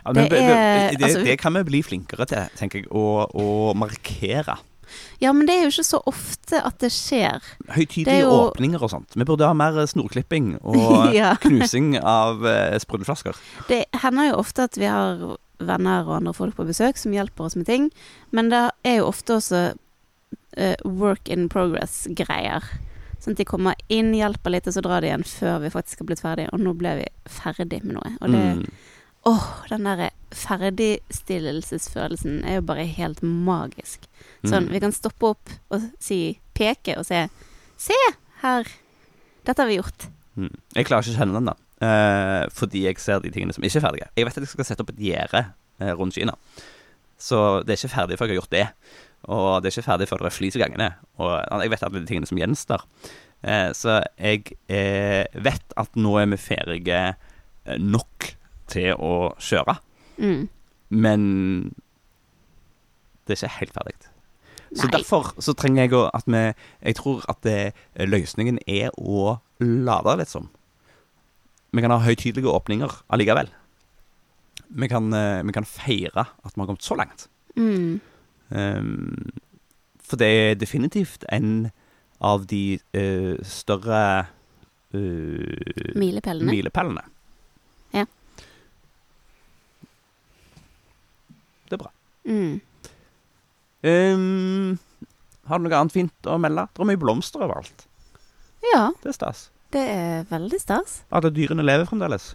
Ja, 0.04 0.12
Det 0.12 0.20
men, 0.20 0.28
det, 0.30 0.42
er- 0.42 0.90
det, 0.98 1.04
altså- 1.08 1.24
det 1.24 1.38
kan 1.40 1.54
vi 1.56 1.62
bli 1.64 1.80
flinkere 1.82 2.26
til, 2.28 2.44
tenker 2.58 2.82
jeg, 2.82 2.90
å, 2.92 3.24
å 3.32 3.72
markere. 3.74 4.58
Ja, 5.22 5.32
men 5.32 5.46
det 5.48 5.54
er 5.56 5.62
jo 5.64 5.70
ikke 5.72 5.86
så 5.88 6.02
ofte 6.10 6.58
at 6.60 6.76
det 6.82 6.90
skjer. 6.92 7.40
Høytidelige 7.72 8.18
er 8.18 8.26
jo- 8.26 8.50
åpninger 8.50 8.82
og 8.84 8.90
sånt. 8.92 9.16
Vi 9.16 9.24
burde 9.24 9.46
ha 9.48 9.54
mer 9.56 9.78
snorklipping 9.88 10.58
og 10.60 11.14
Ja. 11.16 11.32
knusing 11.40 11.96
av 11.98 12.44
eh, 12.44 12.76
sprudleflasker. 12.82 13.38
Det 13.70 13.86
hender 14.04 14.28
jo 14.34 14.36
ofte 14.44 14.68
at 14.68 14.76
vi 14.76 14.84
har 14.92 15.24
venner 15.68 16.04
og 16.08 16.16
andre 16.20 16.32
folk 16.36 16.54
på 16.56 16.66
besøk 16.68 16.96
som 17.00 17.12
hjelper 17.14 17.44
oss 17.46 17.56
med 17.56 17.66
ting, 17.66 17.90
men 18.32 18.50
det 18.52 18.64
er 18.84 18.96
jo 19.00 19.08
ofte 19.10 19.34
også 19.38 19.60
uh, 19.72 20.76
work 20.84 21.28
in 21.28 21.48
progress-greier. 21.48 22.62
Sånn 23.22 23.32
at 23.36 23.38
de 23.38 23.44
kommer 23.46 23.74
inn, 23.88 24.12
hjelper 24.18 24.50
litt, 24.50 24.66
og 24.66 24.72
så 24.74 24.82
drar 24.82 25.00
de 25.00 25.06
igjen 25.12 25.22
før 25.24 25.60
vi 25.62 25.70
faktisk 25.70 25.98
har 26.02 26.06
blitt 26.08 26.20
ferdig. 26.24 26.48
Og 26.52 26.58
nå 26.60 26.72
ble 26.74 26.96
vi 26.98 27.04
ferdig 27.30 27.84
med 27.84 27.94
noe. 27.94 28.10
Og 28.20 28.30
det, 28.34 28.40
Mm. 28.56 28.64
åh, 29.30 29.44
den 29.70 29.84
derre 29.86 30.08
ferdigstillelsesfølelsen 30.34 32.42
er 32.44 32.54
jo 32.58 32.62
bare 32.66 32.82
helt 32.86 33.22
magisk. 33.22 34.00
Sånn, 34.44 34.64
Mm. 34.66 34.72
vi 34.72 34.80
kan 34.80 34.92
stoppe 34.92 35.22
opp 35.30 35.48
og 35.70 35.80
si, 36.00 36.38
peke 36.54 36.96
og 36.98 37.06
se 37.06 37.28
Se 37.78 37.94
her! 38.42 38.64
Dette 39.44 39.58
har 39.62 39.66
vi 39.66 39.76
gjort. 39.78 40.06
Mm. 40.36 40.50
Jeg 40.74 40.86
klarer 40.86 41.02
ikke 41.02 41.16
å 41.16 41.18
kjenne 41.18 41.32
den, 41.34 41.44
da. 41.46 41.54
Eh, 41.82 42.44
fordi 42.54 42.84
jeg 42.86 43.00
ser 43.02 43.22
de 43.24 43.32
tingene 43.34 43.54
som 43.56 43.64
ikke 43.64 43.80
er 43.80 43.86
ferdige. 43.86 44.10
Jeg 44.16 44.28
vet 44.28 44.38
at 44.38 44.44
jeg 44.46 44.52
skal 44.52 44.68
sette 44.68 44.84
opp 44.84 44.92
et 44.94 45.02
gjerde 45.02 45.44
eh, 45.80 45.92
rundt 45.98 46.14
Kina. 46.14 46.36
Så 47.18 47.62
det 47.62 47.74
er 47.74 47.80
ikke 47.80 47.96
ferdig 47.96 48.18
før 48.18 48.30
jeg 48.30 48.36
har 48.36 48.42
gjort 48.42 48.54
det. 48.54 48.66
Og 49.30 49.62
det 49.62 49.70
er 49.70 49.76
ikke 49.76 49.90
ferdig 49.90 50.08
før 50.10 50.22
det 50.22 50.30
er 50.30 50.36
flis 50.36 50.58
i 50.58 50.62
gangene. 50.62 50.88
Og 51.22 51.62
jeg 51.62 51.72
vet 51.72 51.84
alle 51.86 52.02
de 52.02 52.08
tingene 52.08 52.28
som 52.30 52.40
gjenstår. 52.40 52.86
Eh, 53.42 53.70
så 53.74 53.98
jeg 54.18 54.54
eh, 54.70 55.26
vet 55.34 55.76
at 55.78 55.98
nå 55.98 56.14
er 56.20 56.30
vi 56.30 56.38
ferdige 56.38 57.02
eh, 57.12 57.78
nok 57.78 58.32
til 58.70 58.94
å 58.98 59.32
kjøre. 59.42 59.76
Mm. 60.22 60.46
Men 60.94 61.22
det 63.26 63.34
er 63.34 63.40
ikke 63.40 63.58
helt 63.58 63.78
ferdig. 63.78 63.98
Så 64.72 64.86
Nei. 64.86 64.94
derfor 64.94 65.34
så 65.42 65.52
trenger 65.58 65.84
jeg 65.84 65.92
å 65.98 66.06
at 66.16 66.24
vi 66.32 66.40
Jeg 66.80 66.96
tror 66.96 67.24
at 67.28 67.42
det, 67.44 67.74
løsningen 67.98 68.58
er 68.66 68.94
å 68.96 69.38
lade 69.60 70.16
litt 70.16 70.32
sånn. 70.32 70.48
Vi 71.72 71.80
kan 71.80 71.90
ha 71.90 71.98
høytidelige 72.04 72.48
åpninger 72.52 73.02
allikevel. 73.10 73.48
vi 74.74 74.88
kan, 74.88 75.12
eh, 75.12 75.42
vi 75.44 75.52
kan 75.52 75.64
feire 75.64 76.24
at 76.44 76.54
vi 76.54 76.60
har 76.60 76.66
kommet 76.66 76.82
så 76.82 76.94
langt. 76.96 77.28
Mm. 77.56 78.00
Um, 78.50 79.32
for 80.00 80.16
det 80.16 80.26
er 80.26 80.54
definitivt 80.54 81.24
en 81.32 81.70
av 82.20 82.46
de 82.46 82.78
uh, 82.96 83.36
større 83.44 84.26
uh, 84.94 85.92
Milepælene. 85.96 86.50
milepælene. 86.50 87.02
Ja. 87.92 88.04
Det 91.68 91.72
er 91.72 91.82
bra. 91.84 91.90
Mm. 92.24 92.60
Um, 93.84 94.78
har 95.48 95.58
du 95.58 95.64
noe 95.66 95.76
annet 95.80 95.92
fint 95.92 96.28
å 96.28 96.38
melde? 96.40 96.68
Det 96.72 96.80
er 96.84 96.90
mye 96.92 97.00
blomster 97.00 97.44
overalt. 97.44 97.86
Ja, 98.72 98.90
Det 99.02 99.08
er 99.12 99.12
stas. 99.16 99.50
Det 99.72 99.82
er 99.88 100.24
veldig 100.30 100.60
stas. 100.60 101.00
At 101.10 101.26
dyrene 101.34 101.64
lever 101.64 101.88
fremdeles. 101.88 102.32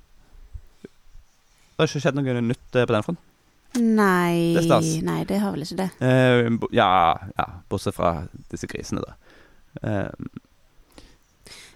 Det 0.82 1.84
har 1.84 1.90
ikke 1.92 2.02
skjedd 2.02 2.18
noe 2.18 2.42
nytt 2.42 2.76
eh, 2.80 2.86
på 2.90 2.96
den 2.96 3.06
fronten. 3.06 3.24
Nei, 3.78 4.56
Det 4.56 4.64
nei, 5.06 5.20
det 5.30 5.38
har 5.44 5.52
vel 5.54 5.62
ikke 5.66 5.78
det. 5.84 5.90
Eh, 6.02 6.48
ja, 6.74 6.90
ja, 7.38 7.46
bortsett 7.70 7.94
fra 7.98 8.14
disse 8.50 8.66
grisene, 8.72 9.04
da. 9.06 9.14
Eh, 9.84 10.10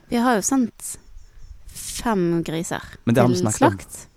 Vi 0.10 0.18
har 0.20 0.36
jo 0.40 0.42
sendt 0.44 0.96
fem 1.72 2.42
griser 2.44 2.82
men 3.06 3.16
det 3.16 3.22
har 3.22 3.30
vi 3.30 3.36
til 3.38 3.46
om. 3.48 3.54
slakt. 3.60 4.08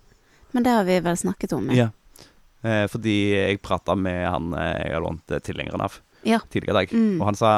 Men 0.55 0.63
det 0.65 0.73
har 0.73 0.85
vi 0.89 0.97
vel 1.05 1.17
snakket 1.21 1.53
om. 1.53 1.69
Ja. 1.75 1.91
Eh, 2.65 2.87
fordi 2.89 3.17
jeg 3.35 3.61
prata 3.63 3.95
med 3.95 4.25
han 4.31 4.55
eh, 4.55 4.87
jeg 4.89 4.95
har 4.97 5.05
lånt 5.05 5.31
eh, 5.31 5.43
tilhengeren 5.45 5.85
av 5.85 6.01
Ja. 6.25 6.39
tidligere 6.49 6.71
i 6.73 6.79
dag. 6.87 6.93
Mm. 6.97 7.21
Og 7.21 7.27
han 7.29 7.35
sa 7.37 7.53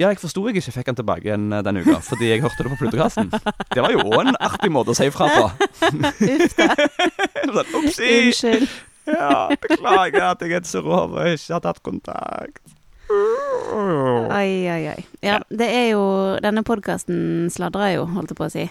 ja, 0.00 0.08
jeg 0.08 0.20
forsto 0.22 0.42
jeg 0.48 0.58
ikke 0.60 0.74
fikk 0.78 0.90
han 0.90 0.98
tilbake 0.98 1.28
igjen 1.28 1.48
den 1.52 1.66
denne 1.66 1.84
uka, 1.84 1.98
fordi 2.04 2.30
jeg 2.30 2.42
hørte 2.44 2.64
det 2.64 2.72
på 2.72 2.78
plutokassen 2.80 3.30
Det 3.30 3.84
var 3.84 3.92
jo 3.92 4.04
òg 4.06 4.20
en 4.22 4.38
artig 4.40 4.70
måte 4.72 4.94
å 4.94 4.96
si 4.96 5.08
ifra 5.10 5.28
på. 5.30 5.46
Uff 5.90 6.54
da. 6.56 6.68
sånn, 7.56 7.74
Opsi! 7.80 8.10
Unnskyld. 8.16 8.68
Ja, 9.10 9.48
beklager 9.60 10.26
at 10.30 10.44
jeg 10.44 10.54
er 10.60 10.68
så 10.68 10.82
rov 10.84 11.16
og 11.18 11.32
ikke 11.34 11.56
har 11.56 11.64
tatt 11.64 11.82
kontakt. 11.84 12.62
Oi, 13.10 14.52
oi, 14.70 14.82
oi. 14.92 15.00
Ja, 15.26 15.40
det 15.50 15.66
er 15.66 15.88
jo 15.90 16.02
Denne 16.44 16.62
podkasten 16.62 17.50
sladrer 17.50 17.96
jo, 17.96 18.06
holdt 18.14 18.30
jeg 18.30 18.38
på 18.38 18.46
å 18.46 18.52
si. 18.52 18.68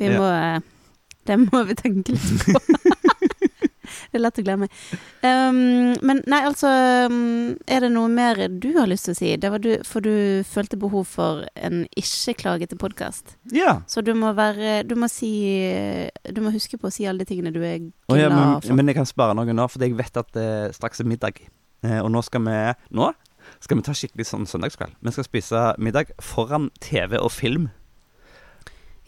Vi 0.00 0.10
må 0.10 0.26
ja. 0.26 0.58
Det 1.28 1.36
må 1.38 1.60
vi 1.68 1.76
tenke 1.78 2.14
litt 2.16 2.46
på. 2.46 2.60
det 4.12 4.18
er 4.18 4.24
lett 4.24 4.40
å 4.40 4.44
glemme. 4.44 4.68
Um, 5.22 5.94
men 6.06 6.22
nei, 6.30 6.40
altså 6.48 6.70
um, 7.10 7.56
Er 7.70 7.84
det 7.84 7.90
noe 7.94 8.08
mer 8.10 8.40
du 8.50 8.70
har 8.78 8.88
lyst 8.90 9.06
til 9.08 9.14
å 9.14 9.18
si? 9.18 9.30
Det 9.40 9.50
var 9.52 9.62
du, 9.62 9.70
for 9.86 10.02
du 10.04 10.42
følte 10.48 10.78
behov 10.80 11.06
for 11.10 11.44
en 11.54 11.84
ikke-klagete 11.98 12.78
podkast. 12.80 13.36
Ja. 13.54 13.78
Så 13.90 14.02
du 14.06 14.12
må 14.18 14.32
være 14.36 14.82
Du 14.88 14.96
må 14.98 15.08
si 15.12 15.30
Du 16.30 16.40
må 16.44 16.52
huske 16.54 16.78
på 16.80 16.88
å 16.90 16.94
si 16.94 17.06
alle 17.08 17.22
de 17.24 17.30
tingene 17.30 17.52
du 17.54 17.60
er 17.62 17.78
Å 18.10 18.18
ja, 18.18 18.28
glad 18.28 18.36
men, 18.36 18.60
for. 18.64 18.76
men 18.80 18.90
jeg 18.92 18.98
kan 19.00 19.08
spare 19.08 19.36
noe 19.38 19.54
nå, 19.54 19.66
fordi 19.70 19.90
jeg 19.90 19.98
vet 20.00 20.20
at 20.22 20.32
det 20.36 20.48
straks 20.76 21.02
er 21.02 21.08
middag. 21.10 21.40
Eh, 21.86 21.98
og 22.02 22.10
nå 22.12 22.22
skal 22.26 22.44
vi 22.46 22.56
Nå 22.96 23.12
skal 23.60 23.78
vi 23.80 23.84
ta 23.86 23.94
skikkelig 23.96 24.26
sånn 24.28 24.46
søndagskveld. 24.48 24.94
Vi 25.00 25.12
skal 25.14 25.26
spise 25.26 25.60
middag 25.80 26.12
foran 26.22 26.68
TV 26.84 27.16
og 27.18 27.32
film, 27.34 27.68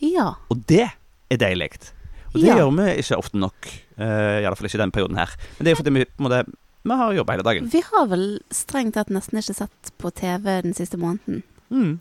Ja. 0.02 0.32
og 0.50 0.64
det 0.66 0.88
er 1.30 1.38
deilig. 1.38 1.92
Og 2.32 2.40
det 2.40 2.48
Ja. 2.48 2.56
gjør 2.56 2.70
vi 2.78 2.86
ikke 3.02 3.18
ofte 3.18 3.38
nok. 3.38 3.68
Uh, 3.98 4.40
I 4.40 4.44
alle 4.46 4.56
fall 4.56 4.66
ikke 4.66 4.78
i 4.78 4.82
denne 4.82 4.92
perioden 4.96 5.16
her. 5.20 5.30
Men 5.58 5.64
det 5.64 5.70
er 5.70 5.74
jo 5.76 5.80
fordi 5.82 5.92
vi 5.98 6.04
på 6.04 6.20
en 6.24 6.28
måte 6.28 6.42
Vi 6.84 6.90
har 6.98 7.12
jobba 7.14 7.32
hele 7.36 7.44
dagen. 7.46 7.68
Vi 7.70 7.80
har 7.80 8.06
vel 8.10 8.40
strengt 8.50 8.94
tatt 8.94 9.08
nesten 9.14 9.38
ikke 9.38 9.54
sett 9.54 9.92
på 9.98 10.10
TV 10.10 10.62
den 10.62 10.74
siste 10.74 10.96
måneden. 10.98 11.42
Mm. 11.70 12.00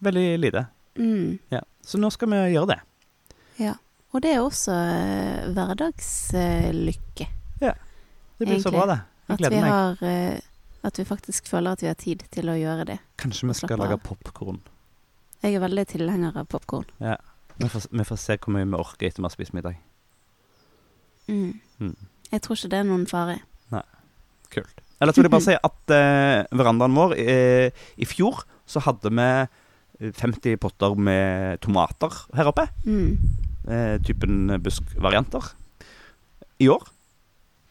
Veldig 0.00 0.38
lite. 0.38 0.66
Mm. 0.96 1.38
Ja. 1.50 1.60
Så 1.82 1.98
nå 1.98 2.10
skal 2.14 2.28
vi 2.30 2.36
gjøre 2.54 2.68
det. 2.74 2.80
Ja. 3.58 3.74
Og 4.14 4.22
det 4.22 4.30
er 4.36 4.40
også 4.44 4.72
hverdagslykke. 5.54 7.26
hverdagslykke. 7.58 7.74
Det 8.40 8.46
blir 8.48 8.62
så 8.62 8.70
bra, 8.72 8.86
det. 8.88 9.00
Jeg 9.28 9.36
gleder 9.42 9.60
meg. 9.60 9.70
har 9.70 10.02
eh, 10.08 10.40
At 10.82 10.96
vi 10.98 11.04
faktisk 11.04 11.46
føler 11.50 11.72
at 11.76 11.82
vi 11.82 11.90
har 11.90 11.98
tid 12.00 12.22
til 12.32 12.48
å 12.48 12.54
gjøre 12.56 12.86
det. 12.88 12.98
Kanskje 13.20 13.50
vi 13.50 13.54
skal 13.58 13.78
lage 13.82 13.98
popkorn. 14.00 14.62
Jeg 15.42 15.54
er 15.58 15.60
veldig 15.60 15.84
tilhenger 15.90 16.38
av 16.40 16.46
popkorn. 16.48 16.86
Vi, 17.60 17.68
får- 17.68 17.90
vi 17.92 18.04
får 18.08 18.18
se 18.22 18.36
hvor 18.40 18.54
mye 18.56 18.66
vi 18.68 18.78
orker 18.80 19.06
etter 19.10 19.20
vi 19.22 19.28
har 19.28 19.34
spist 19.34 19.52
middag. 19.56 19.76
Mm. 21.28 21.60
Mm. 21.80 21.96
Jeg 22.32 22.42
tror 22.44 22.56
ikke 22.58 22.70
det 22.72 22.78
er 22.80 22.86
noen 22.88 23.06
fare. 23.10 23.38
Nei. 23.74 23.82
Kult. 24.50 24.80
Ellers 25.00 25.16
vil 25.16 25.26
jeg 25.28 25.32
bare 25.32 25.46
si 25.46 25.56
at 25.68 25.94
eh, 25.96 26.42
verandaen 26.58 26.96
vår 26.96 27.14
eh, 27.20 27.70
I 28.00 28.08
fjor 28.08 28.42
så 28.68 28.82
hadde 28.84 29.12
vi 29.14 29.28
eh, 29.28 30.12
50 30.18 30.56
potter 30.62 30.96
med 30.98 31.60
tomater 31.64 32.16
her 32.36 32.50
oppe. 32.50 32.66
Mm. 32.84 33.14
Eh, 33.70 33.96
typen 34.06 34.50
buskvarianter. 34.64 35.52
I 36.60 36.68
år 36.72 36.88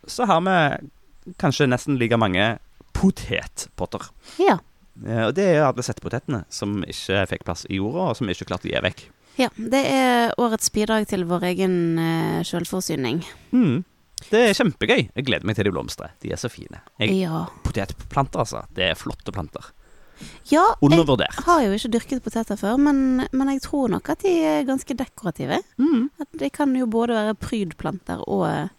så 0.09 0.25
har 0.25 0.39
vi 0.41 1.33
kanskje 1.37 1.67
nesten 1.69 1.99
like 2.01 2.17
mange 2.17 2.55
potetpotter. 2.97 4.07
Ja. 4.41 4.57
Eh, 5.05 5.25
og 5.27 5.35
det 5.37 5.45
er 5.53 5.65
alle 5.67 5.83
settepotetene 5.85 6.43
som 6.53 6.79
ikke 6.87 7.25
fikk 7.33 7.45
plass 7.47 7.65
i 7.69 7.77
jorda, 7.77 8.09
og 8.11 8.17
som 8.17 8.29
ikke 8.31 8.47
klarte 8.49 8.69
å 8.69 8.71
gi 8.73 8.81
vekk. 8.87 9.03
Ja. 9.39 9.49
Det 9.55 9.81
er 9.87 10.33
årets 10.41 10.71
bidrag 10.75 11.07
til 11.09 11.25
vår 11.29 11.47
egen 11.53 11.75
uh, 11.99 12.39
sjølforsyning. 12.47 13.23
Mm. 13.55 13.81
Det 14.27 14.39
er 14.49 14.55
kjempegøy. 14.57 15.05
Jeg 15.15 15.25
gleder 15.27 15.47
meg 15.47 15.55
til 15.55 15.69
de 15.69 15.73
blomstrer. 15.73 16.11
De 16.23 16.31
er 16.33 16.39
så 16.41 16.49
fine. 16.51 16.81
Jeg, 16.99 17.13
Ja. 17.21 17.45
potetplanter, 17.63 18.43
altså. 18.43 18.65
Det 18.75 18.89
er 18.89 18.97
flotte 18.99 19.31
planter. 19.31 19.71
ja 20.51 20.63
jeg 20.81 21.45
har 21.45 21.61
jo 21.63 21.71
ikke 21.71 21.91
dyrket 21.93 22.23
poteter 22.23 22.57
før, 22.59 22.75
men, 22.77 23.25
men 23.31 23.47
jeg 23.53 23.61
tror 23.63 23.87
nok 23.89 24.09
at 24.09 24.19
de 24.25 24.33
er 24.43 24.65
ganske 24.67 24.93
dekorative. 24.93 25.61
Mm. 25.77 26.09
At 26.19 26.27
de 26.37 26.49
kan 26.49 26.75
jo 26.75 26.85
både 26.85 27.15
være 27.15 27.35
prydplanter 27.39 28.19
og, 28.27 28.69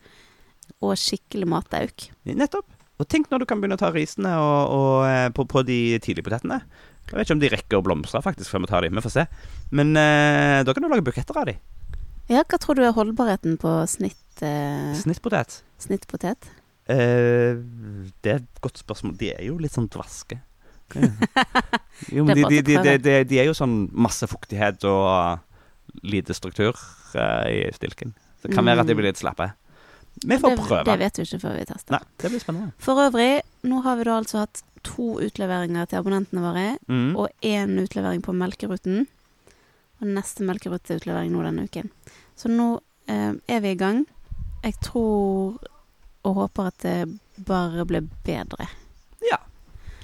og 0.82 0.92
skikkelig 1.00 1.48
matauk. 1.48 2.10
Nettopp. 2.28 2.68
Og 3.00 3.08
tenk 3.08 3.30
når 3.30 3.40
du 3.40 3.46
kan 3.48 3.60
begynne 3.62 3.78
å 3.78 3.80
ta 3.80 3.88
risene 3.94 4.28
og, 4.36 4.74
og, 4.76 4.94
eh, 5.08 5.28
på, 5.32 5.46
på 5.48 5.62
de 5.64 5.96
tidlige 6.04 6.26
potetene. 6.28 6.60
Jeg 7.10 7.18
vet 7.18 7.26
ikke 7.26 7.34
om 7.36 7.42
de 7.42 7.50
rekker 7.50 7.80
å 7.80 7.84
blomstre 7.84 8.20
faktisk 8.22 8.52
før 8.54 8.62
vi 8.64 8.70
tar 8.70 8.84
dem. 8.86 8.94
Vi 8.94 9.02
får 9.02 9.14
se. 9.16 9.24
Men 9.74 9.90
eh, 9.98 10.60
da 10.66 10.74
kan 10.76 10.84
du 10.84 10.88
lage 10.92 11.04
buketter 11.06 11.40
av 11.42 11.48
dem. 11.50 11.58
Ja, 12.30 12.44
hva 12.46 12.58
tror 12.62 12.78
du 12.78 12.84
er 12.86 12.94
holdbarheten 12.94 13.56
på 13.58 13.72
snitt, 13.90 14.20
eh, 14.46 14.92
Snittpotet. 15.00 15.60
snittpotet? 15.82 16.46
Eh, 16.90 17.58
det 18.22 18.30
er 18.30 18.38
et 18.44 18.62
godt 18.62 18.78
spørsmål. 18.78 19.16
De 19.18 19.32
er 19.34 19.42
jo 19.48 19.58
litt 19.58 19.74
sånn 19.74 19.90
dvaske. 19.90 20.38
Jo, 22.10 22.24
men 22.24 22.34
Det 22.34 22.40
de, 22.40 22.42
bare 22.42 22.50
de, 22.50 22.62
til 22.62 22.64
de, 22.64 22.78
å 22.78 22.82
de, 22.82 22.90
prøve. 22.90 23.02
de, 23.04 23.16
de 23.30 23.38
er 23.42 23.48
jo 23.50 23.54
sånn 23.54 23.74
masse 23.92 24.26
fuktighet 24.30 24.86
og 24.88 26.02
lite 26.06 26.34
struktur 26.34 26.78
eh, 27.18 27.50
i 27.50 27.58
stilken. 27.76 28.14
Så 28.40 28.48
det 28.48 28.56
kan 28.56 28.64
være 28.66 28.82
at 28.86 28.88
de 28.88 28.96
blir 28.96 29.10
litt 29.10 29.20
slappe. 29.20 29.50
Vi 30.24 30.38
får 30.40 30.54
det, 30.56 30.62
prøve. 30.64 30.84
Det 30.88 30.96
vet 31.02 31.18
du 31.18 31.22
ikke 31.26 31.38
før 31.42 31.58
vi 31.58 31.66
tester. 31.68 31.94
Nei, 31.94 32.00
det 32.22 32.30
blir 32.32 32.42
spennende. 32.42 32.72
For 32.82 33.02
øvrig, 33.04 33.28
nå 33.68 33.82
har 33.84 33.98
vi 34.00 34.06
da 34.08 34.16
altså 34.22 34.40
hatt 34.42 34.62
to 34.86 35.18
utleveringer 35.20 35.86
til 35.90 35.98
abonnentene 36.00 36.42
våre, 36.44 36.66
Mm. 36.88 37.16
og 37.16 37.28
én 37.42 37.78
utlevering 37.82 38.22
på 38.22 38.32
Melkeruten. 38.32 39.06
Og 40.00 40.06
neste 40.08 40.40
melkeruteutlevering 40.48 41.30
nå 41.32 41.42
denne 41.44 41.66
uken. 41.68 41.90
Så 42.36 42.48
nå 42.48 42.80
eh, 43.08 43.32
er 43.48 43.60
vi 43.60 43.72
i 43.74 43.76
gang. 43.76 44.06
Jeg 44.64 44.74
tror 44.80 45.58
og 46.24 46.34
håper 46.36 46.66
at 46.68 46.78
det 46.84 47.18
bare 47.46 47.84
blir 47.88 48.06
bedre. 48.24 48.66
Ja. 49.30 49.38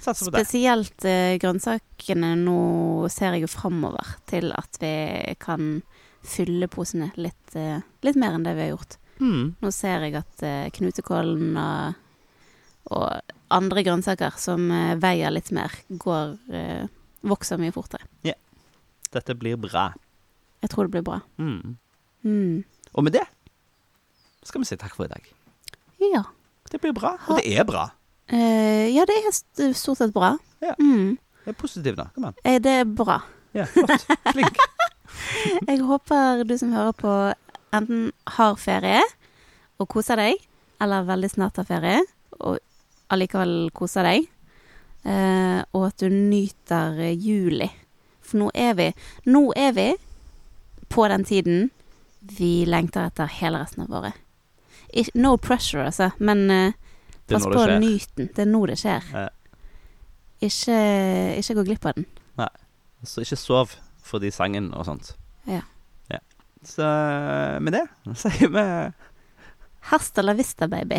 Satser 0.00 0.30
på 0.30 0.36
det. 0.36 0.46
Spesielt 0.46 1.04
eh, 1.04 1.38
grønnsakene. 1.40 2.34
Nå 2.40 3.08
ser 3.12 3.32
jeg 3.36 3.42
jo 3.46 3.50
framover 3.52 4.14
til 4.28 4.52
at 4.56 4.76
vi 4.80 5.34
kan 5.40 5.82
fylle 6.26 6.68
posene 6.68 7.10
litt, 7.16 7.56
eh, 7.56 7.80
litt 8.02 8.16
mer 8.16 8.34
enn 8.36 8.44
det 8.44 8.54
vi 8.56 8.66
har 8.66 8.72
gjort. 8.76 8.96
Mm. 9.20 9.54
Nå 9.62 9.72
ser 9.72 10.04
jeg 10.06 10.14
at 10.20 10.42
eh, 10.44 10.68
knutekålen 10.76 11.56
og, 11.56 11.94
og 12.92 13.35
andre 13.54 13.84
grønnsaker 13.86 14.36
som 14.40 14.70
eh, 14.72 14.94
veier 15.00 15.32
litt 15.34 15.52
mer, 15.54 15.72
går, 15.88 16.36
eh, 16.50 16.86
vokser 17.26 17.60
mye 17.60 17.74
fortere. 17.74 18.06
Ja. 18.26 18.34
Dette 19.14 19.36
blir 19.38 19.58
bra. 19.60 19.90
Jeg 20.64 20.72
tror 20.72 20.88
det 20.88 20.96
blir 20.96 21.06
bra. 21.06 21.20
Mm. 21.38 21.76
Mm. 22.26 22.64
Og 22.94 23.06
med 23.06 23.16
det 23.16 23.26
skal 24.46 24.62
vi 24.62 24.68
si 24.68 24.78
takk 24.78 24.94
for 24.94 25.06
i 25.06 25.12
dag. 25.12 25.30
Ja. 26.12 26.22
Det 26.70 26.80
blir 26.82 26.94
bra. 26.94 27.14
Og 27.28 27.38
det 27.40 27.46
er 27.54 27.66
bra. 27.66 27.88
Uh, 28.30 28.86
ja, 28.90 29.04
det 29.06 29.16
er 29.22 29.72
stort 29.74 30.00
sett 30.00 30.14
bra. 30.14 30.34
Ja. 30.62 30.74
Mm. 30.78 31.16
Det 31.44 31.52
er 31.52 31.58
positivt, 31.58 31.98
da. 31.98 32.08
Kom 32.14 32.28
an. 32.30 32.38
Det 32.42 32.72
er 32.82 32.86
bra. 32.86 33.20
Ja, 33.54 33.66
flott. 33.70 34.06
Flink. 34.32 34.58
Jeg 35.68 35.80
håper 35.86 36.42
du 36.46 36.56
som 36.58 36.74
hører 36.74 36.94
på, 36.98 37.12
enten 37.74 38.10
har 38.36 38.58
ferie 38.60 39.00
og 39.80 39.88
koser 39.92 40.18
deg, 40.20 40.42
eller 40.82 41.06
veldig 41.08 41.30
snart 41.32 41.60
har 41.60 41.68
ferie 41.68 42.02
og 42.40 42.58
allikevel 43.12 43.70
koser 43.76 44.06
deg. 44.06 44.26
Eh, 45.06 45.60
og 45.76 45.88
at 45.90 46.02
du 46.02 46.10
nyter 46.10 46.98
eh, 46.98 47.14
juli. 47.14 47.68
For 48.26 48.40
nå 48.40 48.48
er 48.58 48.72
vi 48.74 48.86
Nå 49.30 49.52
er 49.54 49.74
vi 49.76 49.90
på 50.90 51.04
den 51.08 51.24
tiden 51.26 51.68
vi 52.38 52.64
lengter 52.66 53.06
etter 53.06 53.30
hele 53.38 53.60
resten 53.62 53.84
av 53.84 53.92
året. 54.00 54.16
No 55.14 55.36
pressure, 55.36 55.84
altså, 55.86 56.10
men 56.18 56.50
eh, 56.50 56.72
pass 57.30 57.46
på 57.46 57.66
nyten. 57.78 58.30
Det 58.34 58.42
er 58.42 58.50
nå 58.50 58.64
det 58.66 58.78
skjer. 58.80 59.06
Ja. 59.12 59.28
Ikke, 60.42 60.78
ikke 61.38 61.56
gå 61.60 61.66
glipp 61.68 61.86
av 61.86 61.98
den. 61.98 62.08
Nei. 62.40 62.50
Så 63.06 63.22
ikke 63.22 63.38
sov 63.38 63.76
fordi 64.06 64.32
sangen 64.34 64.72
og 64.74 64.86
sånt. 64.88 65.12
Ja. 65.46 65.62
ja. 66.10 66.18
Så 66.66 66.86
med 67.62 67.76
det 67.76 67.84
sier 68.18 68.50
vi 68.50 68.66
Hasta 69.86 70.22
la 70.22 70.34
vista, 70.34 70.66
baby. 70.66 70.98